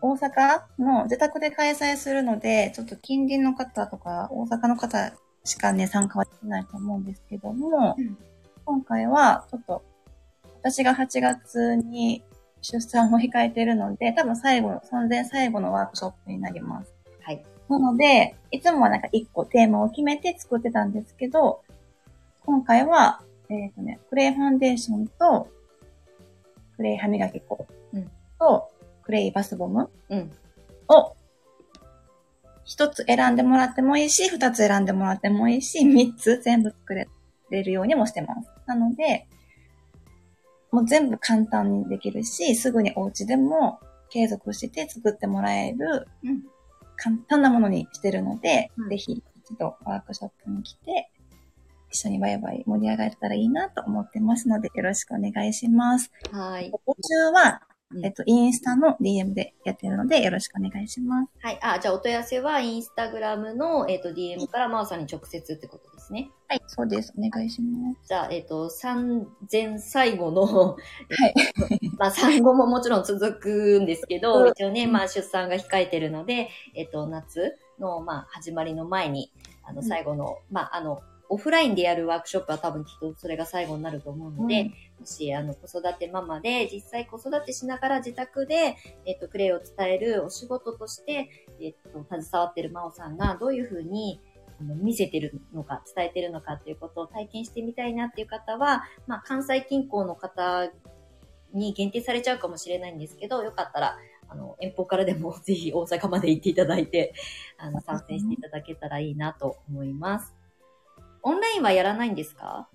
[0.00, 5.12] 大阪の自宅で開催するので、ちょっと近隣の方とか、大阪の方
[5.44, 8.16] しかね、参加はできないと思うんですけども、うん
[8.66, 9.84] 今回は、ちょっと、
[10.62, 12.22] 私が8月に
[12.62, 16.93] 出産を控えているので、多分最後の、産前最後のワークショップになります。
[17.74, 17.82] はい。
[17.82, 21.62] なので、いつもはなんか一個テーマを決めて作ってたんですけど、
[22.44, 25.48] 今回は、えっ、とね、クレイファンデーションと、
[26.76, 28.70] クレイ歯磨き粉うんと、
[29.02, 30.30] クレイバスボムうん。
[30.88, 31.14] を、
[32.64, 38.48] 一つ選んでもらってもいいし、二つ選んでもらってもいいし、三つ全部作れるようにもしてます。
[38.66, 39.26] なので、
[40.70, 43.78] もう全部簡単にできるし、すぐにお家でも
[44.10, 46.42] 継続して作ってもらえるうん。
[46.96, 51.10] 簡単なものにしてるので、うんぜひ一度ワークショップに来て、
[51.90, 56.10] 一緒にワイワイ盛り上がれたらいいなと思ってますので、よろしくお願いします。
[56.32, 56.72] はい。
[56.86, 57.60] 募集は
[57.90, 61.30] う、んえっと、インスタの DM でやってるので、よろしくお願いします。
[61.40, 61.58] はい。
[61.62, 66.30] あ、じゃあお問い合わせはインスタグラムの、えっ、と、DM からマーさんに直接ってことですね。
[66.48, 67.12] はい、そうです。
[67.16, 68.08] お願いします。
[68.08, 71.34] じゃあ、えっ、と、産前最後の、はい。
[71.98, 79.32] まあ、産後ももちろん続くんですけど、うん一応ね、まあ、出産が控えてるので、えっ、と、夏の、まあ、始まりの前に、
[79.62, 91.28] あの、うん最後の、まあ、あの、オフラインでやるワークショップは多分きっとそれが最後になると思うので、うんもし、あの、子育てママで、実際子育てしながら自宅で、えっ、と、クレイを伝えるお仕事として、
[91.60, 94.20] えっ、と、携わってる真央さんがどういうふうに、
[94.60, 100.70] 見せてるのか、伝えてるのかっていうことを体験してみたいなっていう方は、まあ、関西近郊の方
[101.52, 103.98] に限定されちゃうかもしれないんですけど、よかったら、
[104.28, 107.14] あの、遠方からでも ぜひ大阪まで行っていただいて、
[107.58, 110.34] あの、参戦していただけたらいいなと思います。
[111.24, 112.68] オンラインはやらないんですか？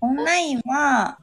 [0.00, 1.18] オンラインは、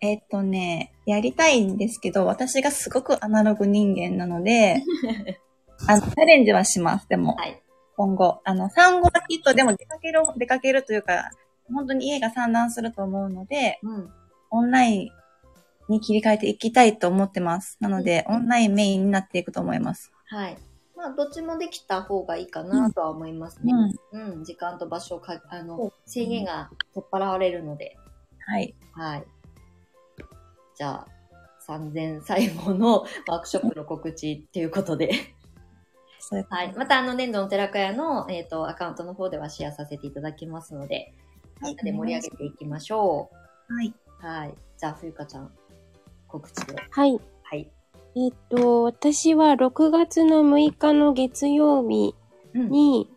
[0.00, 4.82] えっとね、やりたいんですけど、私がすごくアナログ人間なので、
[5.86, 7.34] あの、チャレンジはします、でも。
[7.36, 7.60] はい。
[7.96, 8.40] 今後。
[8.44, 11.30] あの、産後はきっとでも出かける、出かけるというか、
[11.72, 14.10] 本当に家が散乱すると思うので、うん。
[14.50, 15.08] オンライン
[15.88, 17.76] に切り替えていきたいと思ってます。
[17.80, 20.12] なので、オンラインメインになっていくと思います。
[20.26, 20.56] はい。
[21.02, 23.72] まあ、どっちもできた方がいいかなとは思いますね。
[24.12, 24.44] うん。
[24.44, 27.98] 時間と場所か、あの、制限が取っ払われるので。
[28.46, 28.72] はい。
[28.92, 29.24] はい。
[30.76, 31.06] じゃあ、
[31.66, 35.10] 3000最後のワークショップの告知っていうことで。
[36.20, 36.72] そうはい。
[36.76, 41.12] また、あの、年度の寺子屋の、えっ、と、アカウントの方ではシェアさせていただきますので、
[41.60, 43.30] はいで盛り上げていきましょ
[43.68, 43.88] はい。
[44.22, 44.26] う。
[44.26, 44.54] はい。
[44.78, 45.52] じゃあ、冬香ちゃん、
[46.28, 46.76] 告知で。
[46.90, 47.20] はい。
[48.14, 48.26] はい。
[48.26, 52.14] えっ、と、私は6月の6日の月曜日
[52.54, 52.70] うん。
[52.70, 53.08] に、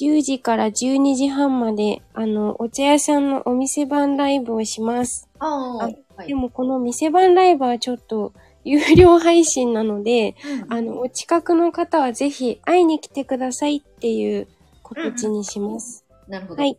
[0.00, 5.28] 10時から12時半まで、あの、お茶屋さんのお店番ライブをします。
[5.40, 6.24] ああ。
[6.24, 8.32] でもこの店番ライブはちょっと
[8.64, 14.46] 有料配信なので、うんあの、お近くの方はぜひ会いに来てくださいっていう
[14.82, 16.04] 告知にします。
[16.28, 16.62] なるほど。
[16.62, 16.78] はい。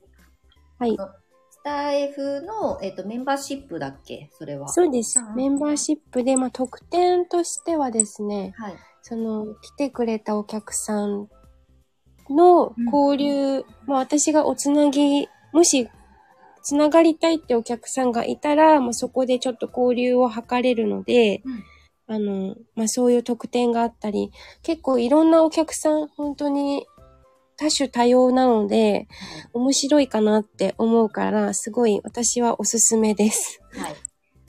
[0.78, 0.98] はい。
[1.70, 4.32] スタイフの、えっ、と、メンバーシップだっけ？
[4.34, 4.70] それは。
[4.70, 5.36] そうですうん。
[5.36, 8.74] メンバーシップで、まあ、特典としてはですね、はい。
[9.04, 11.30] その、来てくれたお客さん
[12.28, 15.88] の交流、まあ、私がおつなぎ、もし、
[16.64, 21.64] つながりたいってお客さんがいたら、まあ、そこでちょっと交流を図れるので、うん
[22.12, 24.32] あの、まあ、そういう特典があったり、
[24.64, 26.88] 結構いろんなお客さん、本当に
[27.60, 29.10] 多種多様なので、
[29.52, 33.62] 面白いかなって思うから、すごい私はおすすめです。
[33.74, 33.96] はい。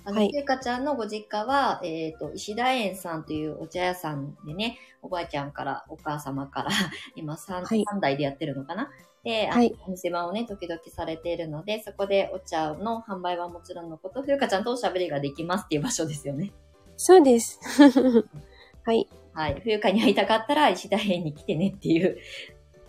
[0.04, 6.70] あの、はいゆうかちゃんのご実家は、えっ、と、石田園さんというお茶屋さんでね、おばあちゃんから、お母様から、
[7.16, 8.92] 今 3, はい三代でやってるのかな？
[9.24, 16.52] で、あはいお店番をね、時々されているので、そこでお茶の販売はもちろんのこと、ふゆかちゃんとおしゃべりができますっていう場所ですよね。
[16.96, 17.58] そうです。
[18.86, 19.08] はい。
[19.32, 19.60] はい。
[19.60, 22.16] ふゆかに会いたかったら、石田園に来てねっていう。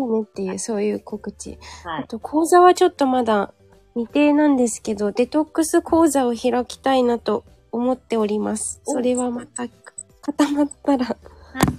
[0.07, 1.57] ねっていう、そういう告知。
[1.83, 2.03] はい。
[2.03, 3.53] あと、講座はちょっとまだ
[3.95, 8.81] 未定なんですけど、デトックス講座を開きたいなと思っております。
[8.85, 9.67] おそれはまた
[10.21, 11.17] 固まったら、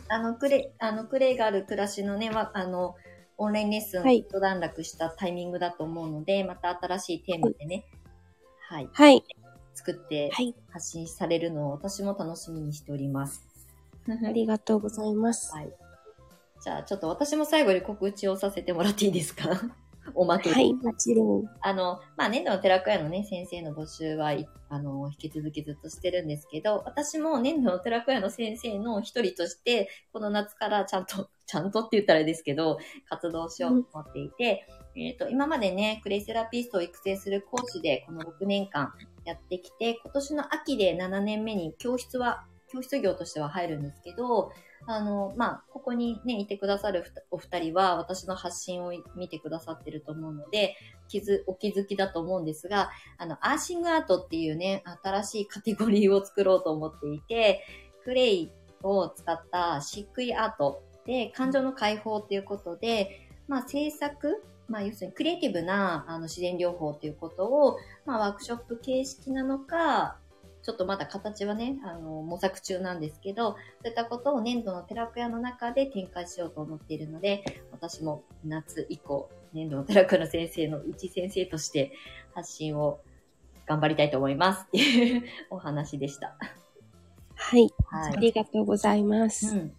[0.09, 2.97] あの、クレ、あの、クレイがある暮らしのね、わあの、
[3.39, 7.87] オンラインレッスンをはい一段落したタイミングだと思うので、また新しいテーマでね、
[8.69, 9.25] はい、はい。
[9.75, 10.55] 作ってはい。
[10.71, 13.47] 発信されるのを私も楽しみにしております。
[14.09, 15.53] ありがとうございます。
[15.55, 15.73] はい。
[16.63, 19.49] じゃあ、ちょっと私も最後に告知をさせてもらっていいですか？
[20.15, 20.55] おまけで。
[20.55, 21.45] はい、もちろん。
[21.61, 38.93] あの、まあ、年度の寺子屋のね、先生の募集はい、あの、引き続きずっとしてるんですけど、私も年度の寺子屋の先生の一人として、この夏からちゃんと、 ちゃんとって言ったらあれですけど、活動しようと思っていて、えっ、と、今までね、クレイセラピストを育成する講師で、この6年間
[39.25, 44.53] やってきて、今年の秋で7年目に教室は、教室業としては入るんですけど、
[44.87, 50.77] あの、まあ、ここにね、いてくださるお二人は、私の発信を見てくださってると思うので、
[51.09, 57.65] 気づ、お気づきだと思うんですが、あの、アーシングアートっていうね、新しいカテゴリーを作ろうと思っていて、
[58.05, 58.53] クレイ
[58.83, 67.77] を使った漆喰アートで、感情の解放っていうことで、まあ、制作、まあ、要するにクリエイティブなあの自然療法っていうことを、
[68.07, 70.17] まあ、ワークショップ形式なのか、
[70.63, 81.93] ちょっとまだ形はね、あの、模索中なんですけど、そういったことを年度の寺子屋の中で展開しようと思っているので、私も夏以降、年度の寺子屋の先生の一先生として
[82.33, 83.01] 発信を
[83.67, 86.37] 頑張りたいと思いますっていうお話でした。
[87.35, 87.69] はい。
[87.87, 88.21] はいあ。
[88.21, 89.57] りがとうございます。
[89.57, 89.73] うん。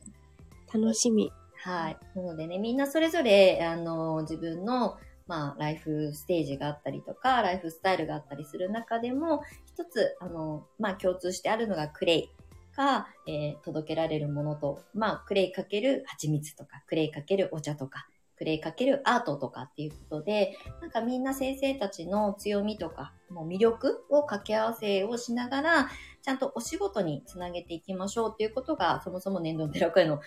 [0.73, 1.31] 楽しみ。
[1.63, 1.97] はい。
[2.13, 9.41] なのでね、みんなそれぞれ、あの、自分のまあ、ライフステージがあったりとか、ライフスタイルがあったりする中でも、
[9.73, 12.29] 一つ、あの、まあ、共通してあるのがクレイ
[12.75, 25.89] が、えー届けられるものと、まあ、クレイかける蜂蜜とか、クレイかけるお茶とか、クレイかけるアートとかっていうことで、なんかみんな先生たちの強みとか、もう魅力を掛け合わせをしながら、
[26.21, 30.21] ちゃんとお仕事につなげていきましょうっていうことが、そもそも年度寺子屋の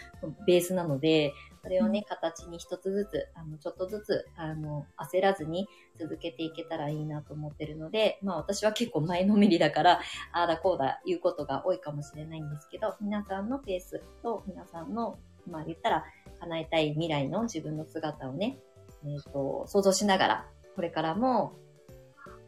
[0.47, 1.33] ベースなので、
[1.67, 5.67] それをね、形に一つずつ、あの、ちょっとずつ、あの、焦らずに
[5.99, 10.01] 続けていけたらいいなと思ってるので、まあ私は結構前のめりだから、
[10.33, 15.19] ああだこうだ言うことが多いかもしれないんですけど、皆さんのペースと皆さんの、
[15.51, 16.05] まあ言ったら、
[16.39, 18.61] 叶えたい未来の自分の姿をね、
[19.05, 20.47] えっ、と、想像しながら、
[20.77, 21.57] これからも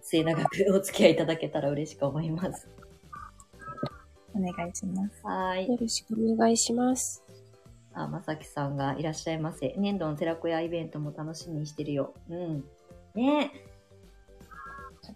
[0.00, 2.68] 末永くお付き合いいただけたら嬉しく思います。
[4.32, 5.26] お願いします。
[5.26, 5.68] はーい。
[5.68, 7.27] よろしくお願いします。
[8.02, 9.74] あ、まさきさんがいらっしゃいませ。
[9.76, 12.14] 年度の寺子屋イベントも楽しみにしてるよ。
[12.30, 12.64] うん。
[13.14, 13.52] ね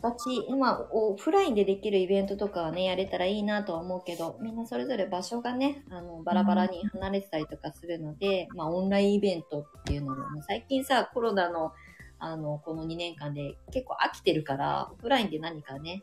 [0.00, 11.72] 形、今、オフラインでできるイベントとかはね、やれたらいいなとは思うけど、みんなそれぞれ場所がね、あの、バラバラに離れてたりとかするので、まあ、オンラインイベントっていうのも、最近さ、コロナの、
[12.18, 16.02] あの、この2年間で結構飽きてるから、オフラインで何かね、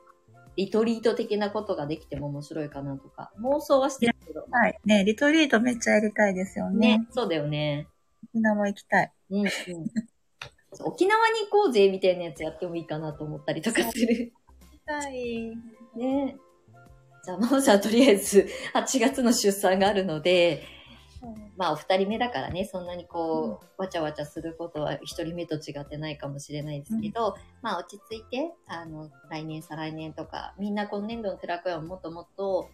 [0.55, 4.79] リトリート的なことができても面白いかなとか、妄想はしてるけど、はい。
[4.85, 6.97] ね、リトリートめっちゃやりたいですよね。
[6.97, 7.87] ね、そうだよね。
[8.33, 9.11] みんなも行きたい。
[9.29, 9.47] うんうん、
[10.83, 14.33] 沖縄に行こうぜみたいなやつやってもいいかなと思ったりとかする。
[14.61, 15.55] 行きたい。
[15.95, 16.37] ね
[17.23, 20.63] じゃあ、まおちゃんとりあえず8月の出産があるので、
[21.57, 32.69] まあお二人目だからね、そんなにこう、わちゃわちゃすることは一人目と違ってないかもしれないですけど、まあ落ち着いて、あの、来年、再来年とか、みんな今年度の寺子屋をもっともっと、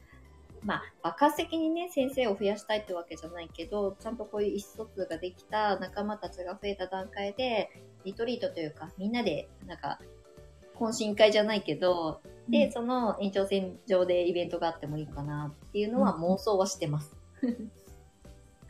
[0.65, 7.69] まあ、爆発的にね、先生を増やしたいってわけじゃないけど、ちゃんとこういう意思疎通ができた仲間たちが増えた段階で、
[8.03, 9.99] リトリートというか、みんなで、なんか、
[10.75, 17.15] 懇親会じゃないけど、で、その延長線上でイベントがあってもいいかなっていうのは妄想はしてます。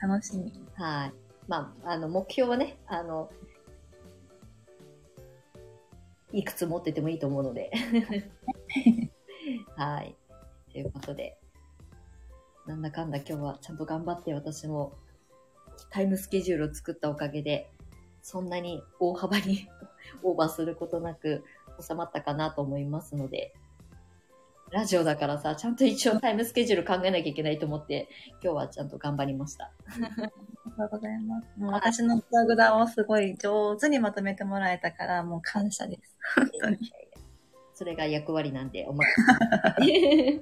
[0.07, 0.53] 楽しみ。
[0.75, 1.13] はい。
[1.47, 3.31] まあ、あの、目標はね、あの、
[6.31, 7.71] いくつ持っててもいいと思うので。
[9.75, 10.15] はい。
[10.71, 11.37] ということで、
[12.67, 14.93] なんだかんだ今日はちゃんと頑張って私も
[15.89, 17.71] タイムスケジュールを作ったおかげで、
[18.21, 19.67] そんなに大幅に
[20.23, 21.43] オーバーすることなく
[21.79, 23.53] 収まったかなと思いますので、
[24.75, 28.09] ラジオだからさ、ちゃんと一応タイムスケジュール考えなきゃいけないと思って、
[28.43, 29.71] 今日はちゃんと頑張りました。
[29.87, 30.01] あり
[30.77, 31.47] がとうございます。
[31.57, 36.17] もう私のグダグダをすごい上手にまとめてもらえたから、もう感謝です。
[36.35, 36.91] 本当に。
[37.73, 39.05] それが役割なんで、おま
[39.79, 40.41] け。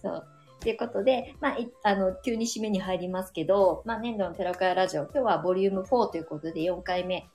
[0.00, 0.26] そう。
[0.60, 7.28] ということで、まあ、いあの、急に締めに入りますけど、まあ、年度の寺岡屋ラジオ、今日はボリューム4ということで4回目。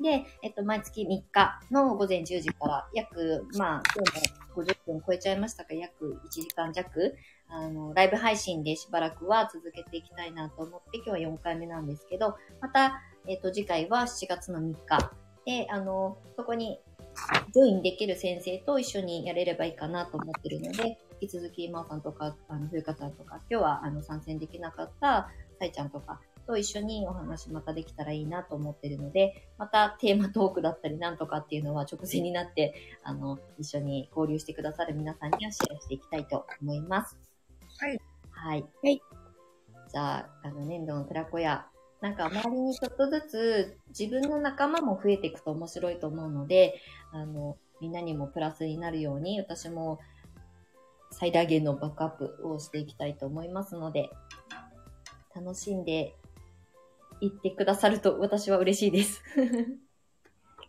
[0.00, 7.14] で、えっと、毎月3日の午前10時から約、まあ、今日も50分超えちゃいましたが、約1時間弱、
[7.48, 15.10] あの、ライブ配信でしばらくは続けていきたいなと思って、今日は4回目なんですけど、また、えっと、次回は7月の3日。
[15.44, 16.80] で、あの、そこに
[17.52, 37.16] ジョインできる先生と一緒にやれればいいかなと思ってるので、引き続き、まーさんとか、あの、ふゆかさんとか、今日は、あの、参戦できなかった、さいちゃんとかと一緒にお話またできたらいいなと思ってるので、またテーマトークだったりなんとかっていうのは直前になって、あの、一緒に交流してくださる皆さんにはシェアしていきたいと思います。
[37.78, 38.00] はい。
[38.30, 38.64] はい。
[38.82, 39.02] はい。
[39.92, 41.66] じゃあ、あの、年度の寺子屋、
[42.00, 46.80] なんか周りにちょっとずつ自分の仲間も増えていくと面白いと思うので、
[47.12, 49.98] あの、みんなにもプラスになるように、私も
[51.10, 54.10] 最大限のバックアップをしていきたいと思いますので、
[55.34, 56.14] 楽しんで
[57.20, 59.22] いってくださると私は嬉しいです。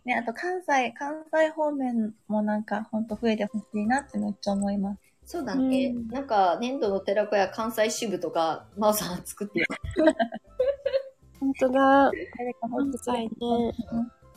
[0.04, 5.00] ね、あと関西、関西方面もなんかほんと増えてほしいなってめっちゃ思います。
[5.26, 5.88] そうだね。
[5.88, 9.66] うんなんか、年度の寺子屋関西支部とか、まおさん作ってよ。
[11.38, 12.10] 本当だ。
[12.38, 13.30] 誰か関西ね。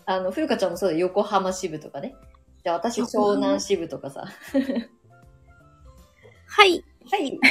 [0.06, 1.08] あの、ふゆかちゃんもそうだよ。
[1.08, 2.14] 横浜支部とかね。
[2.64, 4.26] じゃあ私、湘南支部とかさ。
[6.48, 6.84] はい。
[7.12, 7.38] はい。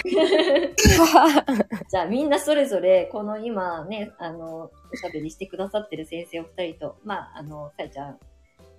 [1.90, 8.18] じゃあみんなそれぞれ、この今ね、あの、おしゃべりしてくださってる先生お二人と、まあ、あの、さえちゃん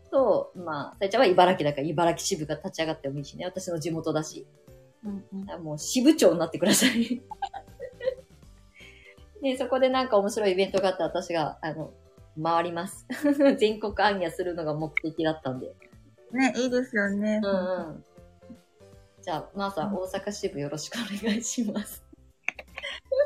[0.09, 4.47] と、まあ、さえちゃんは茨城だから茨城支部が立ち上がってもいいしね、私の地元だし。
[5.03, 7.21] うんうんあもう支部長になってください。
[9.41, 11.91] ね、そこでなんか面白いイベントがあったら私が、あの、
[12.41, 13.07] 回ります。
[13.57, 15.73] 全国暗夜するのが目的だったんで。
[16.31, 17.41] ね、いいですよね。
[17.43, 17.53] うんう
[17.93, 18.05] ん。
[19.21, 22.03] じゃあ、まーさん、大阪支部よろしくお願いします。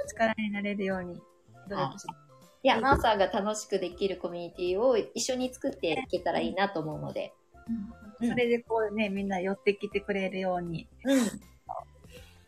[0.07, 1.21] 力になれるように
[1.69, 2.25] 努力します。
[2.63, 7.33] いや、マーサーが楽しくできるコミュニティを一緒に作っていけたらいいなと思うので。
[7.67, 11.19] うんそれでこうね、みんな寄ってきてくれるように、うん。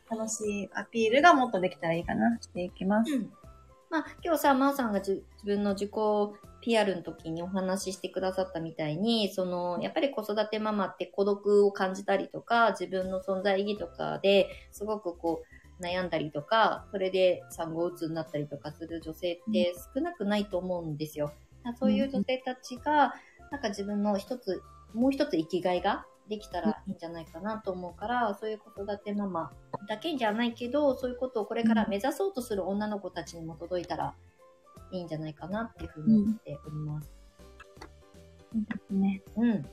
[0.10, 3.14] 楽しいアピールがもっとできたらいいかな、していきます。
[3.14, 3.32] うん。
[3.90, 5.92] まあ、今日さ、マーさんがじ自分の自己
[6.62, 15.42] PR の時にお話ししてくださったみたいに、その、やっぱり子育てママって孤独を感じたりとか、自分の存在意義とかですごくこ
[15.80, 21.28] う、悩んだりとか、それで産後うつになったりとかする女性って少なくないと思うんですよ。
[21.28, 23.14] だからそういう女性たちが、
[23.52, 24.62] なんか自分の一つ、
[24.94, 29.52] もう一つ生きがいができたらいいんじゃないかなと思うから、そういう子育てママ
[29.88, 34.16] だけじゃないけど、そういうことをこれから目指そうとする女の子たちにも届いたら
[34.92, 37.10] いいんじゃないかなっていうふうに思っております。
[38.92, 39.22] ね。
[39.36, 39.66] うん。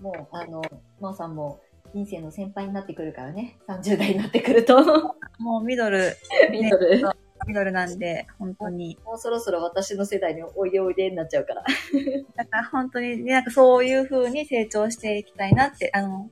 [0.00, 0.62] もう、あの、
[1.00, 1.60] まーさんも
[1.94, 3.58] 人生の先輩になってくるからね。
[3.68, 4.76] 30代になってくると。
[5.38, 6.16] もうミドル、
[6.50, 7.02] ミドル。
[7.46, 8.98] ミドルなんで、本当に。
[9.04, 11.62] もうそろそろ私の世代においでおいでになっちゃうから。
[12.36, 16.30] だから本当に、なんかそういう風に成長していきたいなって、あの、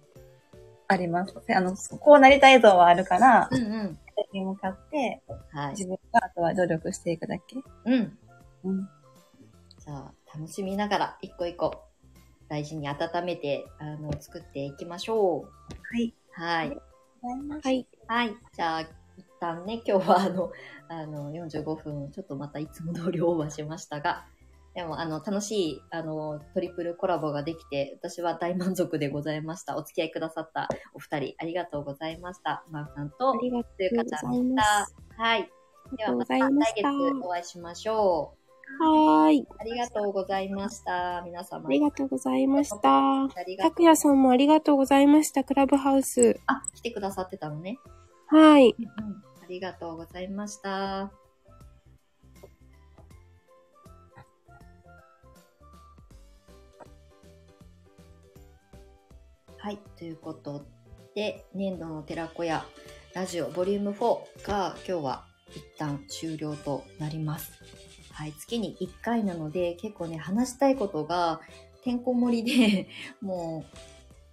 [0.88, 1.34] あります。
[1.54, 3.98] あの、こうなりたい像はあるから、うんうん。
[4.32, 5.70] に向かって、はい。
[5.72, 7.56] 自分があとは努力していくだけ？
[7.84, 8.18] うん。
[8.64, 8.88] うん。
[9.78, 11.84] じゃあ、楽しみながら、一個一個、
[12.48, 15.50] 大事に温めて、あの、作っていきましょう。
[15.92, 16.14] はい。
[16.32, 16.80] はい。
[17.62, 17.86] はい。
[18.06, 18.36] はい。
[18.54, 18.88] じゃあ、一
[19.40, 20.52] 旦ね、今日はあの、
[20.88, 24.26] あの、45分、ちょっとまたいつも通りオーバーしましたが、
[24.76, 29.78] でも、あの、楽しい、あの、トリプルコラボができて、私は大満足でございました。
[29.78, 32.62] お付き合いくださったお二人、ありがとうございました。
[32.70, 35.22] まーさんとあ、りがとつゆかちゃんでした。
[35.22, 35.50] はい。
[35.96, 36.84] ではまた来月
[37.22, 38.34] お会いしましょ
[38.82, 38.84] う。
[38.84, 39.46] はーい。
[39.58, 41.22] ありがとうございました。
[41.24, 41.66] 皆様。
[41.66, 43.28] ありがとうございました。
[43.62, 45.42] たくやさんもありがとうございました。
[45.42, 46.38] クラブハウス。
[46.48, 47.78] あ、来てくださってたのね。
[48.26, 48.74] はい。
[48.78, 48.86] うん、
[49.42, 51.10] ありがとうございました。
[59.66, 60.64] はい、ということ
[61.16, 62.64] で、年度の寺子屋
[63.14, 65.24] ラジオボリューム4が今日は
[65.56, 67.50] 一旦終了となります。
[68.12, 71.40] はい、月に1回なので結構ね、話したいことが
[71.82, 72.88] てんこ盛りで、
[73.20, 73.64] も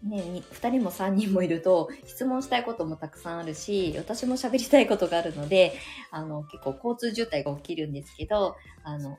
[0.04, 5.74] うね、2人も3人もいると質問したいこともたくさんあるし私も喋りたいことがあるので
[6.12, 9.18] あの結構交通渋滞が起きるんですけどあの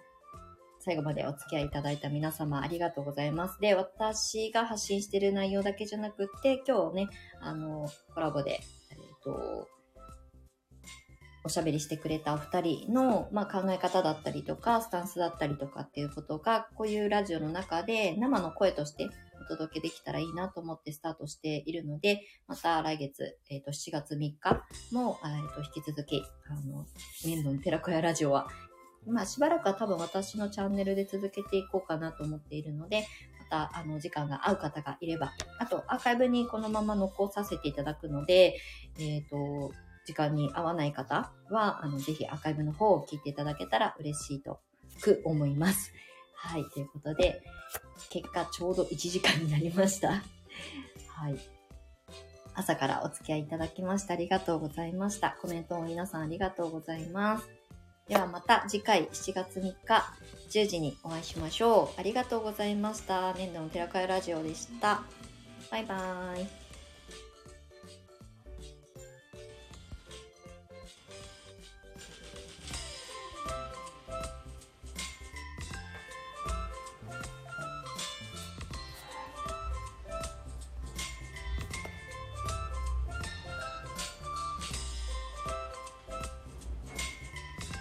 [0.84, 3.58] 最後までお付き合いいただいた皆様ありがとうございます。
[3.58, 7.08] で、私が発信してる内容だけじゃなくって今日ね、
[7.40, 8.60] あの、コラボで、
[8.90, 9.66] えっ、と、
[11.42, 19.08] おしゃべりしてくれたお二人の、まあ、考え方だったりとか、スタンスだったりとかっていうことが、こういうラジオの中で生の声として
[19.40, 24.38] お届けできたらいいなと思ってスタートしているので、また来月、えっ、と、7月3日
[24.92, 26.84] も、えっ、と、引き続き、あの、
[27.24, 28.48] 年度の寺子屋ラジオは、
[29.06, 33.06] まあ、しばらくは多分私のチャンネルで続けていこうかなと思っているので、
[33.50, 38.56] また、あの、時間が合う方がいれば、あと、アーカイブにこのまま残させていただくので、
[38.98, 39.72] えっ、と、
[40.06, 44.60] 時間に合わない方は、あの、ぜひアーカイブの方を聞いていただけたら嬉しいと、
[45.00, 45.92] く思います。
[46.34, 47.42] はい、ということで、
[48.10, 50.22] 結果ちょうど1時間になりました。
[51.08, 51.38] はい。
[52.54, 55.36] 朝からお付き合いいただきましてありがとうございました。
[55.40, 57.53] コメントも皆さんありがとうございます。
[58.08, 59.74] ではまた次回7月3日
[60.50, 62.00] 10時にお会いしましょう。
[62.00, 63.32] ありがとうございました。
[63.34, 65.02] 年度の寺会ラジオでした。
[65.70, 66.63] バイバーイ。